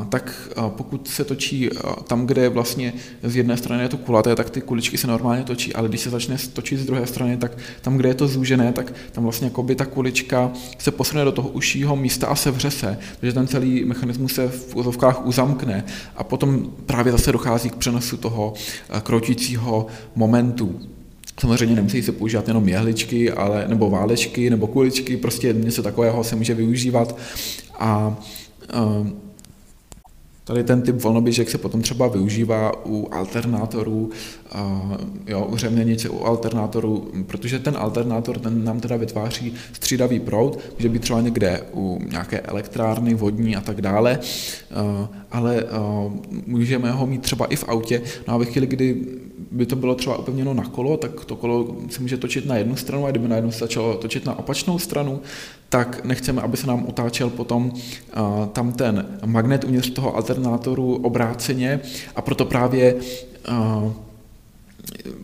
tak 0.09 0.49
pokud 0.67 1.07
se 1.07 1.23
točí 1.23 1.69
tam, 2.07 2.25
kde 2.25 2.41
je 2.41 2.49
vlastně 2.49 2.93
z 3.23 3.35
jedné 3.35 3.57
strany 3.57 3.83
je 3.83 3.89
to 3.89 3.97
kulaté, 3.97 4.35
tak 4.35 4.49
ty 4.49 4.61
kuličky 4.61 4.97
se 4.97 5.07
normálně 5.07 5.43
točí, 5.43 5.73
ale 5.73 5.89
když 5.89 6.01
se 6.01 6.09
začne 6.09 6.37
točit 6.53 6.79
z 6.79 6.85
druhé 6.85 7.07
strany, 7.07 7.37
tak 7.37 7.57
tam, 7.81 7.97
kde 7.97 8.09
je 8.09 8.13
to 8.13 8.27
zúžené, 8.27 8.73
tak 8.73 8.93
tam 9.11 9.23
vlastně 9.23 9.47
jako 9.47 9.63
by 9.63 9.75
ta 9.75 9.85
kulička 9.85 10.51
se 10.77 10.91
posune 10.91 11.25
do 11.25 11.31
toho 11.31 11.49
užšího 11.49 11.95
místa 11.95 12.27
a 12.27 12.35
sevře 12.35 12.71
se, 12.71 12.97
takže 13.19 13.33
ten 13.33 13.47
celý 13.47 13.85
mechanismus 13.85 14.33
se 14.33 14.47
v 14.47 14.75
úzovkách 14.75 15.25
uzamkne 15.25 15.85
a 16.15 16.23
potom 16.23 16.71
právě 16.85 17.11
zase 17.11 17.31
dochází 17.31 17.69
k 17.69 17.75
přenosu 17.75 18.17
toho 18.17 18.53
kroutícího 19.03 19.87
momentu. 20.15 20.79
Samozřejmě 21.39 21.75
nemusí 21.75 22.03
se 22.03 22.11
používat 22.11 22.47
jenom 22.47 22.69
jehličky, 22.69 23.31
ale, 23.31 23.65
nebo 23.67 23.89
válečky, 23.89 24.49
nebo 24.49 24.67
kuličky, 24.67 25.17
prostě 25.17 25.53
něco 25.53 25.83
takového 25.83 26.23
se 26.23 26.35
může 26.35 26.53
využívat. 26.53 27.17
A 27.79 28.17
Tady 30.45 30.63
ten 30.63 30.81
typ 30.81 31.01
volnoběžek 31.01 31.49
se 31.49 31.57
potom 31.57 31.81
třeba 31.81 32.07
využívá 32.07 32.85
u 32.85 33.07
alternátorů, 33.11 34.09
jo, 35.27 35.45
u 35.45 35.57
řeměnice, 35.57 36.09
u 36.09 36.23
alternátorů, 36.25 37.11
protože 37.27 37.59
ten 37.59 37.75
alternátor 37.77 38.39
ten 38.39 38.63
nám 38.63 38.79
teda 38.79 38.97
vytváří 38.97 39.53
střídavý 39.73 40.19
proud, 40.19 40.59
může 40.77 40.89
být 40.89 41.01
třeba 41.01 41.21
někde 41.21 41.61
u 41.73 41.99
nějaké 42.09 42.39
elektrárny, 42.39 43.13
vodní 43.13 43.55
a 43.55 43.61
tak 43.61 43.81
dále, 43.81 44.19
ale 45.35 45.63
můžeme 46.45 46.91
ho 46.91 47.07
mít 47.07 47.21
třeba 47.21 47.45
i 47.45 47.55
v 47.55 47.63
autě. 47.67 48.01
No 48.27 48.33
a 48.33 48.37
ve 48.37 48.45
chvíli, 48.45 48.67
kdy 48.67 49.01
by 49.51 49.65
to 49.65 49.75
bylo 49.75 49.95
třeba 49.95 50.17
upevněno 50.17 50.53
na 50.53 50.63
kolo, 50.63 50.97
tak 50.97 51.25
to 51.25 51.35
kolo 51.35 51.75
se 51.89 52.01
může 52.01 52.17
točit 52.17 52.45
na 52.45 52.55
jednu 52.57 52.75
stranu 52.75 53.05
a 53.05 53.11
kdyby 53.11 53.27
na 53.27 53.35
jednu 53.35 53.51
se 53.51 53.59
začalo 53.59 53.95
točit 53.95 54.25
na 54.25 54.39
opačnou 54.39 54.79
stranu, 54.79 55.21
tak 55.69 56.05
nechceme, 56.05 56.41
aby 56.41 56.57
se 56.57 56.67
nám 56.67 56.85
otáčel 56.85 57.29
potom 57.29 57.71
uh, 57.71 58.45
tam 58.53 58.71
ten 58.71 59.05
magnet 59.25 59.63
uvnitř 59.63 59.89
toho 59.89 60.15
alternátoru 60.15 60.95
obráceně 60.95 61.79
a 62.15 62.21
proto 62.21 62.45
právě 62.45 62.93
uh, 62.95 63.91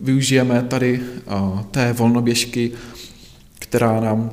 využijeme 0.00 0.62
tady 0.62 1.00
uh, 1.00 1.62
té 1.62 1.92
volnoběžky, 1.92 2.72
která 3.58 4.00
nám 4.00 4.30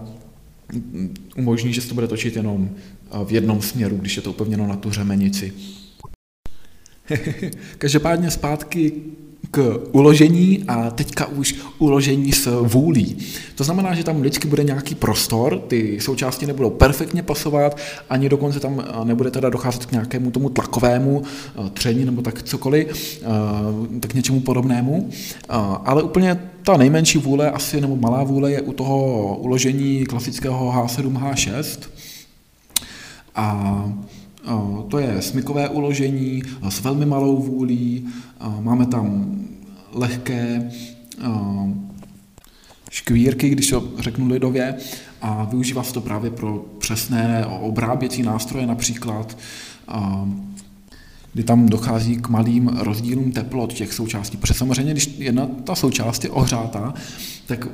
umožní, 1.37 1.73
že 1.73 1.81
se 1.81 1.87
to 1.87 1.95
bude 1.95 2.07
točit 2.07 2.35
jenom 2.35 2.69
v 3.23 3.31
jednom 3.31 3.61
směru, 3.61 3.97
když 3.97 4.15
je 4.15 4.21
to 4.21 4.29
upevněno 4.29 4.67
na 4.67 4.75
tu 4.75 4.91
řemenici. 4.91 5.53
Každopádně 7.77 8.31
zpátky 8.31 8.93
k 9.51 9.79
uložení 9.91 10.63
a 10.67 10.89
teďka 10.89 11.25
už 11.25 11.55
uložení 11.77 12.31
s 12.31 12.61
vůlí. 12.61 13.17
To 13.55 13.63
znamená, 13.63 13.95
že 13.95 14.03
tam 14.03 14.19
vždycky 14.19 14.47
bude 14.47 14.63
nějaký 14.63 14.95
prostor, 14.95 15.59
ty 15.59 15.99
součásti 16.01 16.45
nebudou 16.45 16.69
perfektně 16.69 17.23
pasovat, 17.23 17.77
ani 18.09 18.29
dokonce 18.29 18.59
tam 18.59 18.85
eh, 18.85 19.05
nebude 19.05 19.31
teda 19.31 19.49
docházet 19.49 19.85
k 19.85 19.91
nějakému 19.91 20.31
tomu 20.31 20.49
tlakovému 20.49 21.23
eh, 21.25 21.69
tření 21.69 22.05
nebo 22.05 22.21
tak 22.21 22.43
cokoliv, 22.43 22.87
eh, 23.21 23.99
tak 23.99 24.13
něčemu 24.13 24.39
podobnému. 24.39 25.09
Ale 25.85 26.03
úplně 26.03 26.39
ta 26.63 26.77
nejmenší 26.77 27.17
vůle 27.17 27.51
asi, 27.51 27.81
nebo 27.81 27.95
malá 27.95 28.23
vůle 28.23 28.51
je 28.51 28.61
u 28.61 28.73
toho 28.73 29.37
uložení 29.37 30.05
klasického 30.05 30.71
H7, 30.71 31.13
H6. 31.13 31.79
A 33.39 33.85
to 34.87 34.99
je 34.99 35.21
smykové 35.21 35.69
uložení 35.69 36.41
s 36.69 36.81
velmi 36.81 37.05
malou 37.05 37.41
vůlí, 37.41 38.07
máme 38.59 38.85
tam 38.85 39.35
lehké 39.93 40.71
škvírky, 42.91 43.49
když 43.49 43.69
to 43.69 43.83
řeknu 43.99 44.27
lidově, 44.27 44.75
a 45.21 45.43
využívá 45.43 45.83
se 45.83 45.93
to 45.93 46.01
právě 46.01 46.31
pro 46.31 46.65
přesné 46.79 47.45
obráběcí 47.45 48.23
nástroje 48.23 48.67
například 48.67 49.37
kdy 51.33 51.43
tam 51.43 51.65
dochází 51.65 52.15
k 52.15 52.29
malým 52.29 52.67
rozdílům 52.67 53.31
teplot 53.31 53.73
těch 53.73 53.93
součástí. 53.93 54.37
Protože 54.37 54.53
samozřejmě, 54.53 54.91
když 54.91 55.15
jedna 55.17 55.47
ta 55.63 55.75
součást 55.75 56.23
je 56.23 56.29
ohřátá, 56.29 56.93
tak 57.45 57.67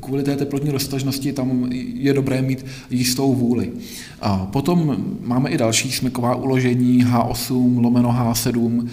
kvůli 0.00 0.22
té 0.22 0.36
teplotní 0.36 0.70
roztažnosti 0.70 1.32
tam 1.32 1.68
je 1.94 2.12
dobré 2.12 2.42
mít 2.42 2.66
jistou 2.90 3.34
vůli. 3.34 3.72
A 4.20 4.36
potom 4.46 4.96
máme 5.22 5.50
i 5.50 5.58
další 5.58 5.92
smyková 5.92 6.34
uložení 6.34 7.04
H8 7.04 7.82
lomeno 7.82 8.08
H7 8.08 8.88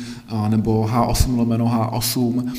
nebo 0.49 0.89
H8 0.91 1.37
lomeno 1.37 1.65
H8 1.65 2.51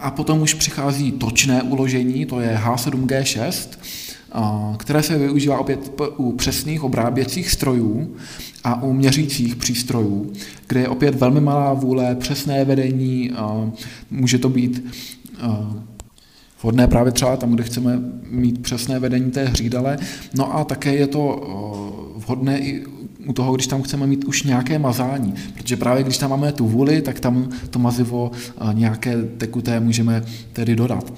a 0.00 0.10
potom 0.10 0.42
už 0.42 0.54
přichází 0.54 1.12
točné 1.12 1.62
uložení, 1.62 2.26
to 2.26 2.40
je 2.40 2.60
H7G6, 2.64 3.68
které 4.76 5.02
se 5.02 5.18
využívá 5.18 5.58
opět 5.58 6.00
u 6.16 6.32
přesných 6.32 6.84
obráběcích 6.84 7.50
strojů 7.50 8.16
a 8.64 8.82
u 8.82 8.92
měřících 8.92 9.56
přístrojů, 9.56 10.32
kde 10.66 10.80
je 10.80 10.88
opět 10.88 11.14
velmi 11.14 11.40
malá 11.40 11.72
vůle, 11.72 12.14
přesné 12.14 12.64
vedení, 12.64 13.30
může 14.10 14.38
to 14.38 14.48
být 14.48 14.84
vhodné 16.62 16.86
právě 16.86 17.12
třeba 17.12 17.36
tam, 17.36 17.52
kde 17.52 17.64
chceme 17.64 18.00
mít 18.30 18.62
přesné 18.62 18.98
vedení 18.98 19.30
té 19.30 19.44
hřídale. 19.44 19.98
No 20.34 20.56
a 20.56 20.64
také 20.64 20.94
je 20.94 21.06
to 21.06 21.42
vhodné 22.16 22.58
i 22.58 22.84
u 23.26 23.32
toho, 23.32 23.54
když 23.54 23.66
tam 23.66 23.82
chceme 23.82 24.06
mít 24.06 24.24
už 24.24 24.42
nějaké 24.42 24.78
mazání, 24.78 25.34
protože 25.54 25.76
právě 25.76 26.02
když 26.02 26.18
tam 26.18 26.30
máme 26.30 26.52
tu 26.52 26.68
vůli, 26.68 27.02
tak 27.02 27.20
tam 27.20 27.48
to 27.70 27.78
mazivo 27.78 28.30
nějaké 28.72 29.22
tekuté 29.22 29.80
můžeme 29.80 30.24
tedy 30.52 30.76
dodat. 30.76 31.12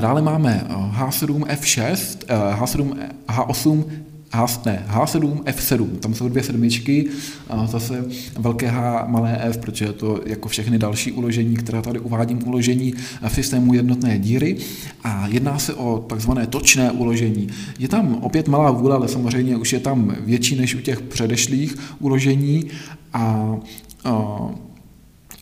Dále 0.00 0.22
máme 0.22 0.66
H7, 0.98 1.44
F6, 1.44 2.18
H7, 2.58 2.96
H8, 3.28 3.84
H, 4.32 4.60
ne, 4.66 4.86
H7, 4.88 5.42
F7, 5.42 5.86
tam 5.98 6.14
jsou 6.14 6.28
dvě 6.28 6.42
sedmičky, 6.42 7.08
a 7.48 7.66
zase 7.66 8.04
velké 8.38 8.68
H, 8.68 9.04
malé 9.06 9.38
F, 9.42 9.58
protože 9.58 9.84
je 9.84 9.92
to 9.92 10.20
jako 10.26 10.48
všechny 10.48 10.78
další 10.78 11.12
uložení, 11.12 11.56
která 11.56 11.82
tady 11.82 11.98
uvádím, 11.98 12.48
uložení 12.48 12.94
v 13.28 13.34
systému 13.34 13.74
jednotné 13.74 14.18
díry. 14.18 14.56
A 15.04 15.26
jedná 15.26 15.58
se 15.58 15.74
o 15.74 16.04
takzvané 16.08 16.46
točné 16.46 16.90
uložení. 16.90 17.48
Je 17.78 17.88
tam 17.88 18.14
opět 18.14 18.48
malá 18.48 18.70
vůle, 18.70 18.94
ale 18.96 19.08
samozřejmě 19.08 19.56
už 19.56 19.72
je 19.72 19.80
tam 19.80 20.16
větší 20.20 20.56
než 20.56 20.74
u 20.74 20.80
těch 20.80 21.00
předešlých 21.00 21.76
uložení. 21.98 22.64
A, 23.12 23.56
a 24.04 24.38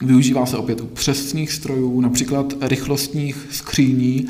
Využívá 0.02 0.46
se 0.46 0.56
opět 0.56 0.80
u 0.80 0.86
přesných 0.86 1.52
strojů, 1.52 2.00
například 2.00 2.54
rychlostních 2.60 3.46
skříní, 3.50 4.26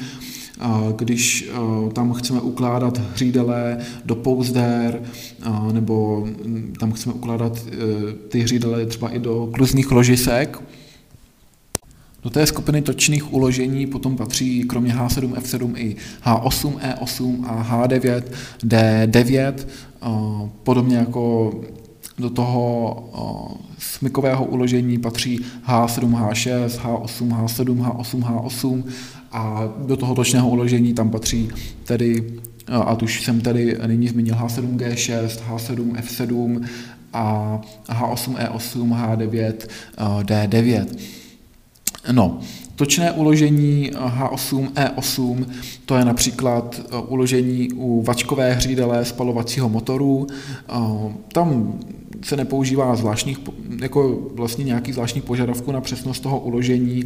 když 0.97 1.51
tam 1.93 2.13
chceme 2.13 2.41
ukládat 2.41 2.99
hřídele 2.99 3.79
do 4.05 4.15
pouzder, 4.15 5.03
nebo 5.73 6.29
tam 6.81 6.93
chceme 6.93 7.15
ukládat 7.15 7.59
e, 7.59 8.13
ty 8.29 8.41
hřídele 8.41 8.87
třeba 8.87 9.09
i 9.09 9.19
do 9.19 9.49
kluzních 9.53 9.91
ložisek. 9.91 10.63
Do 12.23 12.31
té 12.31 12.47
skupiny 12.47 12.83
točných 12.83 13.33
uložení 13.33 13.87
potom 13.87 14.17
patří 14.17 14.63
kromě 14.63 14.95
H7, 14.95 15.33
F7 15.33 15.73
i 15.77 15.97
H8, 16.25 16.79
E8 16.79 17.45
a 17.47 17.87
H9, 17.87 18.23
D9, 18.65 19.55
podobně 20.63 20.97
jako 20.97 21.55
do 22.19 22.31
toho 22.31 23.60
smykového 23.81 24.45
uložení 24.45 24.99
patří 24.99 25.41
H7, 25.67 26.29
H6, 26.29 26.67
H8, 26.67 27.45
H7, 27.45 27.77
H8, 27.77 28.23
H8 28.23 28.85
a 29.33 29.69
do 29.87 29.97
toho 29.97 30.15
točného 30.15 30.49
uložení 30.49 30.95
tam 30.95 31.11
patří 31.11 31.49
tedy, 31.85 32.33
a 32.69 32.95
tuž 32.95 33.25
jsem 33.25 33.41
tady 33.41 33.79
nyní 33.87 34.09
zmínil 34.09 34.35
H7G6, 34.35 35.27
H7, 35.51 35.93
F7 35.93 36.65
a 37.13 37.61
H8, 37.89 38.35
E8, 38.35 38.89
H9, 38.89 39.55
D9. 40.23 40.87
No, 42.13 42.39
točné 42.77 43.13
uložení 43.13 43.91
H8, 43.95 44.69
E8, 44.69 45.47
to 45.85 45.97
je 45.97 46.05
například 46.05 46.81
uložení 47.09 47.73
u 47.73 48.03
vačkové 48.03 48.53
hřídele 48.53 49.05
spalovacího 49.05 49.69
motoru. 49.69 50.27
Tam 51.33 51.79
se 52.23 52.37
nepoužívá 52.37 52.97
zvláštních, 52.97 53.39
jako 53.81 54.19
vlastně 54.35 54.65
nějaký 54.65 54.93
zvláštní 54.93 55.21
požadavku 55.21 55.73
na 55.73 55.81
přesnost 55.81 56.21
toho 56.21 56.41
uložení. 56.41 57.05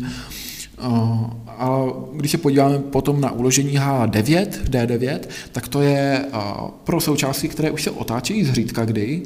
A 1.48 1.86
když 2.16 2.30
se 2.30 2.38
podíváme 2.38 2.78
potom 2.78 3.20
na 3.20 3.32
uložení 3.32 3.78
H9, 3.78 4.46
D9, 4.46 5.18
tak 5.52 5.68
to 5.68 5.82
je 5.82 6.24
pro 6.84 7.00
součástky, 7.00 7.48
které 7.48 7.70
už 7.70 7.82
se 7.82 7.90
otáčejí 7.90 8.44
zřídka 8.44 8.84
kdy, 8.84 9.22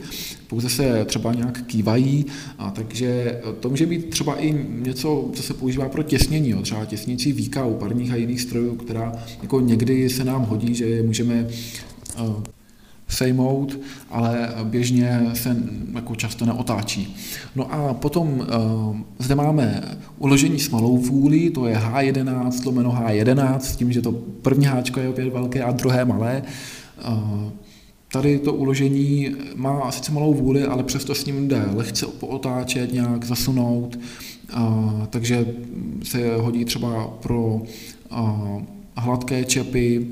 pouze 0.46 0.68
se 0.68 1.04
třeba 1.04 1.34
nějak 1.34 1.62
kývají, 1.66 2.26
a 2.58 2.70
takže 2.70 3.40
to 3.60 3.68
může 3.68 3.86
být 3.86 4.10
třeba 4.10 4.36
i 4.36 4.66
něco, 4.68 5.30
co 5.32 5.42
se 5.42 5.54
používá 5.54 5.88
pro 5.88 6.02
těsnění, 6.02 6.50
jo, 6.50 6.62
třeba 6.62 6.84
těsnící 6.84 7.32
víka 7.32 7.64
u 7.64 7.74
parních 7.74 8.12
a 8.12 8.16
jiných 8.16 8.40
strojů, 8.40 8.76
která 8.76 9.12
jako 9.42 9.60
někdy 9.60 10.08
se 10.08 10.24
nám 10.24 10.44
hodí, 10.44 10.74
že 10.74 11.02
můžeme 11.02 11.48
sejmout, 13.08 13.78
ale 14.10 14.48
běžně 14.64 15.30
se 15.34 15.56
jako 15.94 16.14
často 16.14 16.46
neotáčí. 16.46 17.16
No 17.56 17.72
a 17.72 17.94
potom 17.94 18.28
uh, 18.28 18.96
zde 19.18 19.34
máme 19.34 19.82
uložení 20.18 20.58
s 20.58 20.70
malou 20.70 20.96
vůlí, 20.96 21.50
to 21.50 21.66
je 21.66 21.76
H11 21.76 22.66
lomeno 22.66 22.90
H11, 22.90 23.58
s 23.58 23.76
tím, 23.76 23.92
že 23.92 24.02
to 24.02 24.12
první 24.42 24.66
háčko 24.66 25.00
je 25.00 25.08
opět 25.08 25.32
velké 25.32 25.62
a 25.62 25.72
druhé 25.72 26.04
malé. 26.04 26.42
Uh, 27.08 27.50
Tady 28.12 28.38
to 28.38 28.54
uložení 28.54 29.36
má 29.54 29.92
sice 29.92 30.12
malou 30.12 30.34
vůli, 30.34 30.64
ale 30.64 30.82
přesto 30.82 31.14
s 31.14 31.26
ním 31.26 31.48
jde 31.48 31.64
lehce 31.74 32.06
pootáčet, 32.06 32.92
nějak 32.92 33.24
zasunout, 33.24 33.98
uh, 34.56 35.06
takže 35.10 35.46
se 36.02 36.36
hodí 36.36 36.64
třeba 36.64 37.06
pro 37.22 37.62
hladké 38.96 39.44
čepy, 39.44 40.06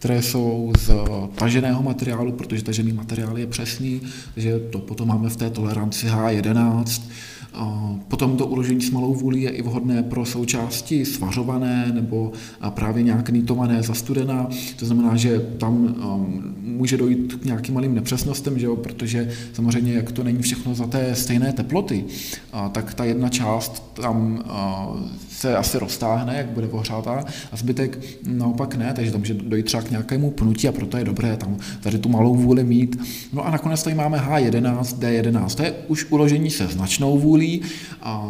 které 0.00 0.22
jsou 0.22 0.72
z 0.78 0.90
taženého 1.34 1.82
materiálu, 1.82 2.32
protože 2.32 2.64
tažený 2.64 2.92
materiál 2.92 3.38
je 3.38 3.46
přesný, 3.46 4.00
takže 4.34 4.58
to 4.58 4.78
potom 4.78 5.08
máme 5.08 5.30
v 5.30 5.36
té 5.36 5.50
toleranci 5.50 6.06
H11. 6.06 7.02
Potom 8.08 8.36
to 8.36 8.46
uložení 8.46 8.80
s 8.80 8.90
malou 8.90 9.14
vůlí 9.14 9.42
je 9.42 9.50
i 9.50 9.62
vhodné 9.62 10.02
pro 10.02 10.24
součásti 10.24 11.04
svařované 11.04 11.90
nebo 11.94 12.32
právě 12.70 13.02
nějak 13.02 13.30
nýtované 13.30 13.82
zastudená. 13.82 14.48
To 14.76 14.86
znamená, 14.86 15.16
že 15.16 15.40
tam 15.58 15.74
um, 15.74 16.54
může 16.62 16.96
dojít 16.96 17.34
k 17.34 17.44
nějakým 17.44 17.74
malým 17.74 17.94
nepřesnostem, 17.94 18.58
že 18.58 18.66
jo? 18.66 18.76
protože 18.76 19.30
samozřejmě, 19.52 19.92
jak 19.92 20.12
to 20.12 20.24
není 20.24 20.42
všechno 20.42 20.74
za 20.74 20.86
té 20.86 21.14
stejné 21.14 21.52
teploty, 21.52 22.04
tak 22.72 22.94
ta 22.94 23.04
jedna 23.04 23.28
část 23.28 23.92
tam 24.00 24.44
se 25.30 25.56
asi 25.56 25.78
roztáhne, 25.78 26.36
jak 26.36 26.46
bude 26.46 26.68
ohřátá, 26.68 27.24
a 27.52 27.56
zbytek 27.56 27.98
naopak 28.26 28.74
ne, 28.74 28.92
takže 28.94 29.12
tam 29.12 29.20
může 29.20 29.34
dojít 29.34 29.66
třeba 29.66 29.82
k 29.82 29.89
nějakému 29.90 30.30
pnutí 30.30 30.68
a 30.68 30.72
proto 30.72 30.96
je 30.96 31.04
dobré 31.04 31.36
tam 31.36 31.56
tady 31.80 31.98
tu 31.98 32.08
malou 32.08 32.34
vůli 32.34 32.64
mít. 32.64 33.00
No 33.32 33.46
a 33.46 33.50
nakonec 33.50 33.82
tady 33.82 33.96
máme 33.96 34.18
H11, 34.18 34.82
D11. 34.82 35.56
To 35.56 35.62
je 35.62 35.74
už 35.88 36.06
uložení 36.10 36.50
se 36.50 36.66
značnou 36.66 37.18
vůlí, 37.18 37.62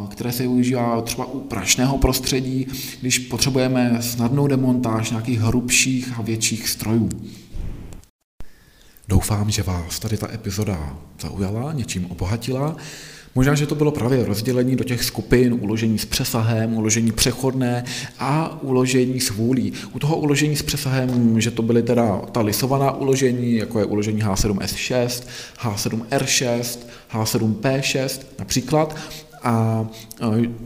které 0.08 0.32
se 0.32 0.42
využívá 0.42 1.02
třeba 1.02 1.26
u 1.26 1.40
prašného 1.40 1.98
prostředí, 1.98 2.66
když 3.00 3.18
potřebujeme 3.18 3.98
snadnou 4.00 4.46
demontáž 4.46 5.10
nějakých 5.10 5.40
hrubších 5.40 6.12
a 6.18 6.22
větších 6.22 6.68
strojů. 6.68 7.08
Doufám, 9.08 9.50
že 9.50 9.62
vás 9.62 9.98
tady 9.98 10.16
ta 10.16 10.34
epizoda 10.34 10.96
zaujala, 11.20 11.72
něčím 11.72 12.06
obohatila. 12.06 12.76
Možná, 13.34 13.54
že 13.54 13.66
to 13.66 13.74
bylo 13.74 13.90
právě 13.90 14.24
rozdělení 14.24 14.76
do 14.76 14.84
těch 14.84 15.04
skupin, 15.04 15.58
uložení 15.60 15.98
s 15.98 16.04
přesahem, 16.04 16.74
uložení 16.74 17.12
přechodné 17.12 17.84
a 18.18 18.62
uložení 18.62 19.20
s 19.20 19.30
vůlí. 19.30 19.72
U 19.92 19.98
toho 19.98 20.16
uložení 20.16 20.56
s 20.56 20.62
přesahem, 20.62 21.40
že 21.40 21.50
to 21.50 21.62
byly 21.62 21.82
teda 21.82 22.18
ta 22.32 22.40
lisovaná 22.40 22.92
uložení, 22.92 23.56
jako 23.56 23.78
je 23.78 23.84
uložení 23.84 24.22
H7S6, 24.22 25.22
H7R6, 25.62 26.78
H7P6 27.12 28.20
například, 28.38 28.96
a 29.42 29.86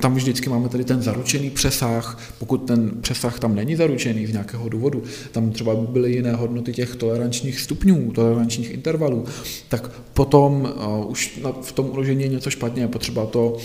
tam 0.00 0.14
vždycky 0.14 0.50
máme 0.50 0.68
tady 0.68 0.84
ten 0.84 1.02
zaručený 1.02 1.50
přesah, 1.50 2.18
pokud 2.38 2.56
ten 2.56 2.90
přesah 3.00 3.38
tam 3.38 3.54
není 3.54 3.76
zaručený 3.76 4.26
z 4.26 4.32
nějakého 4.32 4.68
důvodu, 4.68 5.02
tam 5.32 5.50
třeba 5.50 5.74
byly 5.74 6.12
jiné 6.12 6.32
hodnoty 6.32 6.72
těch 6.72 6.96
tolerančních 6.96 7.60
stupňů, 7.60 8.12
tolerančních 8.12 8.70
intervalů, 8.70 9.24
tak 9.68 9.90
potom 10.14 10.72
už 11.06 11.40
v 11.62 11.72
tom 11.72 11.90
uložení 11.90 12.22
je 12.22 12.28
něco 12.28 12.50
špatně, 12.50 12.82
je 12.82 12.88
potřeba 12.88 13.26
to 13.26 13.56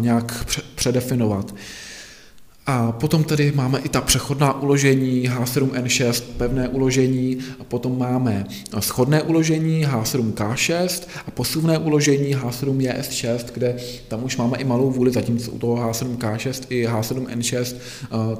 nějak 0.00 0.46
předefinovat. 0.74 1.54
A 2.66 2.92
potom 2.92 3.24
tady 3.24 3.52
máme 3.52 3.78
i 3.78 3.88
ta 3.88 4.00
přechodná 4.00 4.60
uložení 4.60 5.30
H7N6, 5.30 6.22
pevné 6.36 6.68
uložení, 6.68 7.38
a 7.60 7.64
potom 7.64 7.98
máme 7.98 8.46
schodné 8.78 9.22
uložení 9.22 9.86
H7K6 9.86 11.02
a 11.26 11.30
posuvné 11.30 11.78
uložení 11.78 12.36
H7JS6, 12.36 13.44
kde 13.54 13.76
tam 14.08 14.24
už 14.24 14.36
máme 14.36 14.58
i 14.58 14.64
malou 14.64 14.90
vůli, 14.90 15.10
zatímco 15.10 15.50
u 15.50 15.58
toho 15.58 15.76
H7K6 15.76 16.62
i 16.68 16.86
H7N6 16.88 17.76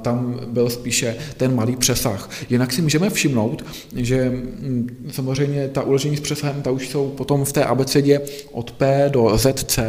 tam 0.01 0.39
byl 0.47 0.69
spíše 0.69 1.15
ten 1.37 1.55
malý 1.55 1.75
přesah. 1.75 2.29
Jinak 2.49 2.73
si 2.73 2.81
můžeme 2.81 3.09
všimnout, 3.09 3.65
že 3.95 4.29
mm, 4.29 5.07
samozřejmě 5.11 5.67
ta 5.67 5.81
uložení 5.81 6.17
s 6.17 6.21
přesahem, 6.21 6.61
ta 6.61 6.71
už 6.71 6.89
jsou 6.89 7.09
potom 7.09 7.45
v 7.45 7.53
té 7.53 7.65
abecedě 7.65 8.21
od 8.51 8.71
P 8.71 9.09
do 9.13 9.37
ZC, 9.37 9.79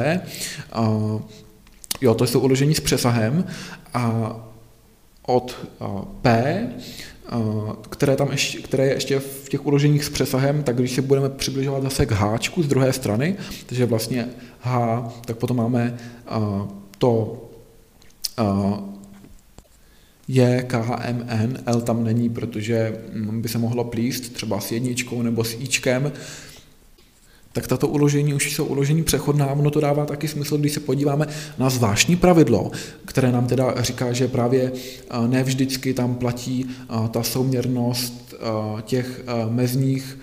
Jo, 2.00 2.14
to 2.14 2.26
jsou 2.26 2.40
uložení 2.40 2.74
s 2.74 2.80
přesahem 2.80 3.44
a 3.94 4.34
od 5.26 5.68
P, 6.22 6.58
které, 7.90 8.16
tam 8.16 8.30
ještě, 8.30 8.58
které 8.58 8.86
je 8.86 8.94
ještě 8.94 9.18
v 9.18 9.48
těch 9.48 9.66
uloženích 9.66 10.04
s 10.04 10.08
přesahem, 10.08 10.62
tak 10.62 10.76
když 10.76 10.92
se 10.92 11.02
budeme 11.02 11.28
přibližovat 11.28 11.82
zase 11.82 12.06
k 12.06 12.12
háčku 12.12 12.62
z 12.62 12.68
druhé 12.68 12.92
strany, 12.92 13.36
takže 13.66 13.86
vlastně 13.86 14.28
H, 14.60 15.02
tak 15.24 15.36
potom 15.36 15.56
máme 15.56 15.96
to 16.98 17.44
je 20.28 20.62
KHMN, 20.62 21.58
L 21.66 21.80
tam 21.80 22.04
není, 22.04 22.30
protože 22.30 23.00
by 23.30 23.48
se 23.48 23.58
mohlo 23.58 23.84
plíst 23.84 24.32
třeba 24.32 24.60
s 24.60 24.72
jedničkou 24.72 25.22
nebo 25.22 25.44
s 25.44 25.54
Ičkem, 25.54 26.12
tak 27.52 27.66
tato 27.66 27.88
uložení 27.88 28.34
už 28.34 28.54
jsou 28.54 28.64
uložení 28.64 29.04
přechodná. 29.04 29.46
Ono 29.46 29.70
to 29.70 29.80
dává 29.80 30.06
taky 30.06 30.28
smysl, 30.28 30.58
když 30.58 30.72
se 30.72 30.80
podíváme 30.80 31.26
na 31.58 31.70
zvláštní 31.70 32.16
pravidlo, 32.16 32.70
které 33.04 33.32
nám 33.32 33.46
teda 33.46 33.82
říká, 33.82 34.12
že 34.12 34.28
právě 34.28 34.72
ne 35.26 35.42
vždycky 35.42 35.94
tam 35.94 36.14
platí 36.14 36.70
ta 37.10 37.22
souměrnost 37.22 38.34
těch 38.82 39.20
mezních 39.48 40.18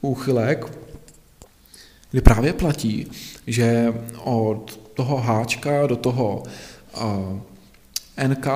úchylek, 0.00 0.78
kdy 2.10 2.20
právě 2.20 2.52
platí, 2.52 3.06
že 3.46 3.94
od 4.24 4.80
toho 4.94 5.16
háčka 5.16 5.86
do 5.86 5.96
toho 5.96 6.42
NK 8.26 8.46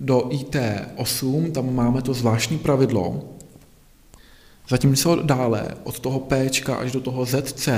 do 0.00 0.18
IT8 0.18 1.52
tam 1.52 1.74
máme 1.74 2.02
to 2.02 2.14
zvláštní 2.14 2.58
pravidlo, 2.58 3.24
Zatímco 4.68 5.16
dále 5.22 5.64
od 5.84 5.98
toho 5.98 6.20
P 6.20 6.50
až 6.78 6.92
do 6.92 7.00
toho 7.00 7.24
ZC, 7.24 7.68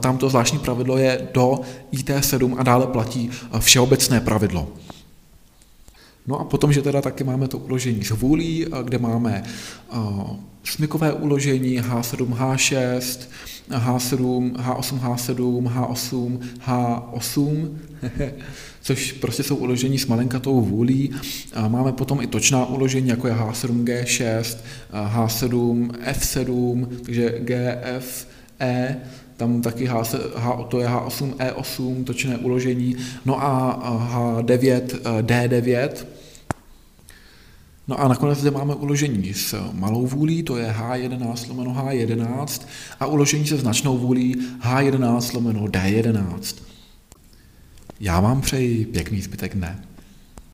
tam 0.00 0.18
to 0.18 0.28
zvláštní 0.28 0.58
pravidlo 0.58 0.98
je 0.98 1.28
do 1.34 1.60
IT7 1.92 2.54
a 2.58 2.62
dále 2.62 2.86
platí 2.86 3.30
všeobecné 3.58 4.20
pravidlo. 4.20 4.68
No 6.26 6.40
a 6.40 6.44
potom, 6.44 6.72
že 6.72 6.82
teda 6.82 7.02
taky 7.02 7.24
máme 7.24 7.48
to 7.48 7.58
uložení 7.58 8.04
z 8.04 8.10
vůlí, 8.10 8.66
kde 8.82 8.98
máme 8.98 9.42
smykové 10.64 11.12
uložení 11.12 11.80
H7, 11.80 12.26
H6, 12.34 13.18
H7, 13.70 14.52
H8, 14.52 14.98
H7, 15.00 15.68
H8, 15.68 16.38
H8, 16.66 17.68
což 18.82 19.12
prostě 19.12 19.42
jsou 19.42 19.56
uložení 19.56 19.98
s 19.98 20.06
malinkatou 20.06 20.60
vůlí. 20.60 21.10
Máme 21.68 21.92
potom 21.92 22.20
i 22.20 22.26
točná 22.26 22.66
uložení, 22.66 23.08
jako 23.08 23.26
je 23.26 23.34
H7G6, 23.34 24.56
H7, 24.92 25.90
F7, 26.10 26.86
takže 27.04 27.34
G, 27.40 27.80
F, 27.82 28.26
E, 28.60 28.96
tam 29.36 29.62
taky 29.62 29.86
H, 29.86 30.02
H, 30.34 30.64
to 30.68 30.80
je 30.80 30.88
H8, 30.88 31.34
E8, 31.34 32.04
točné 32.04 32.36
uložení, 32.38 32.96
no 33.24 33.42
a 33.42 33.78
H9, 34.12 34.80
D9, 35.22 35.90
No 37.88 38.00
a 38.00 38.08
nakonec 38.08 38.38
zde 38.38 38.50
máme 38.50 38.74
uložení 38.74 39.34
s 39.34 39.70
malou 39.72 40.06
vůlí, 40.06 40.42
to 40.42 40.56
je 40.56 40.74
H11 40.78 41.48
lomeno 41.48 41.70
H11 41.70 42.66
a 43.00 43.06
uložení 43.06 43.46
se 43.46 43.56
značnou 43.56 43.98
vůlí 43.98 44.36
H11 44.60 45.34
lomeno 45.34 45.64
D11. 45.64 46.62
Já 48.00 48.20
vám 48.20 48.40
přeji 48.40 48.86
pěkný 48.86 49.20
zbytek 49.20 49.54
dne. 49.54 49.84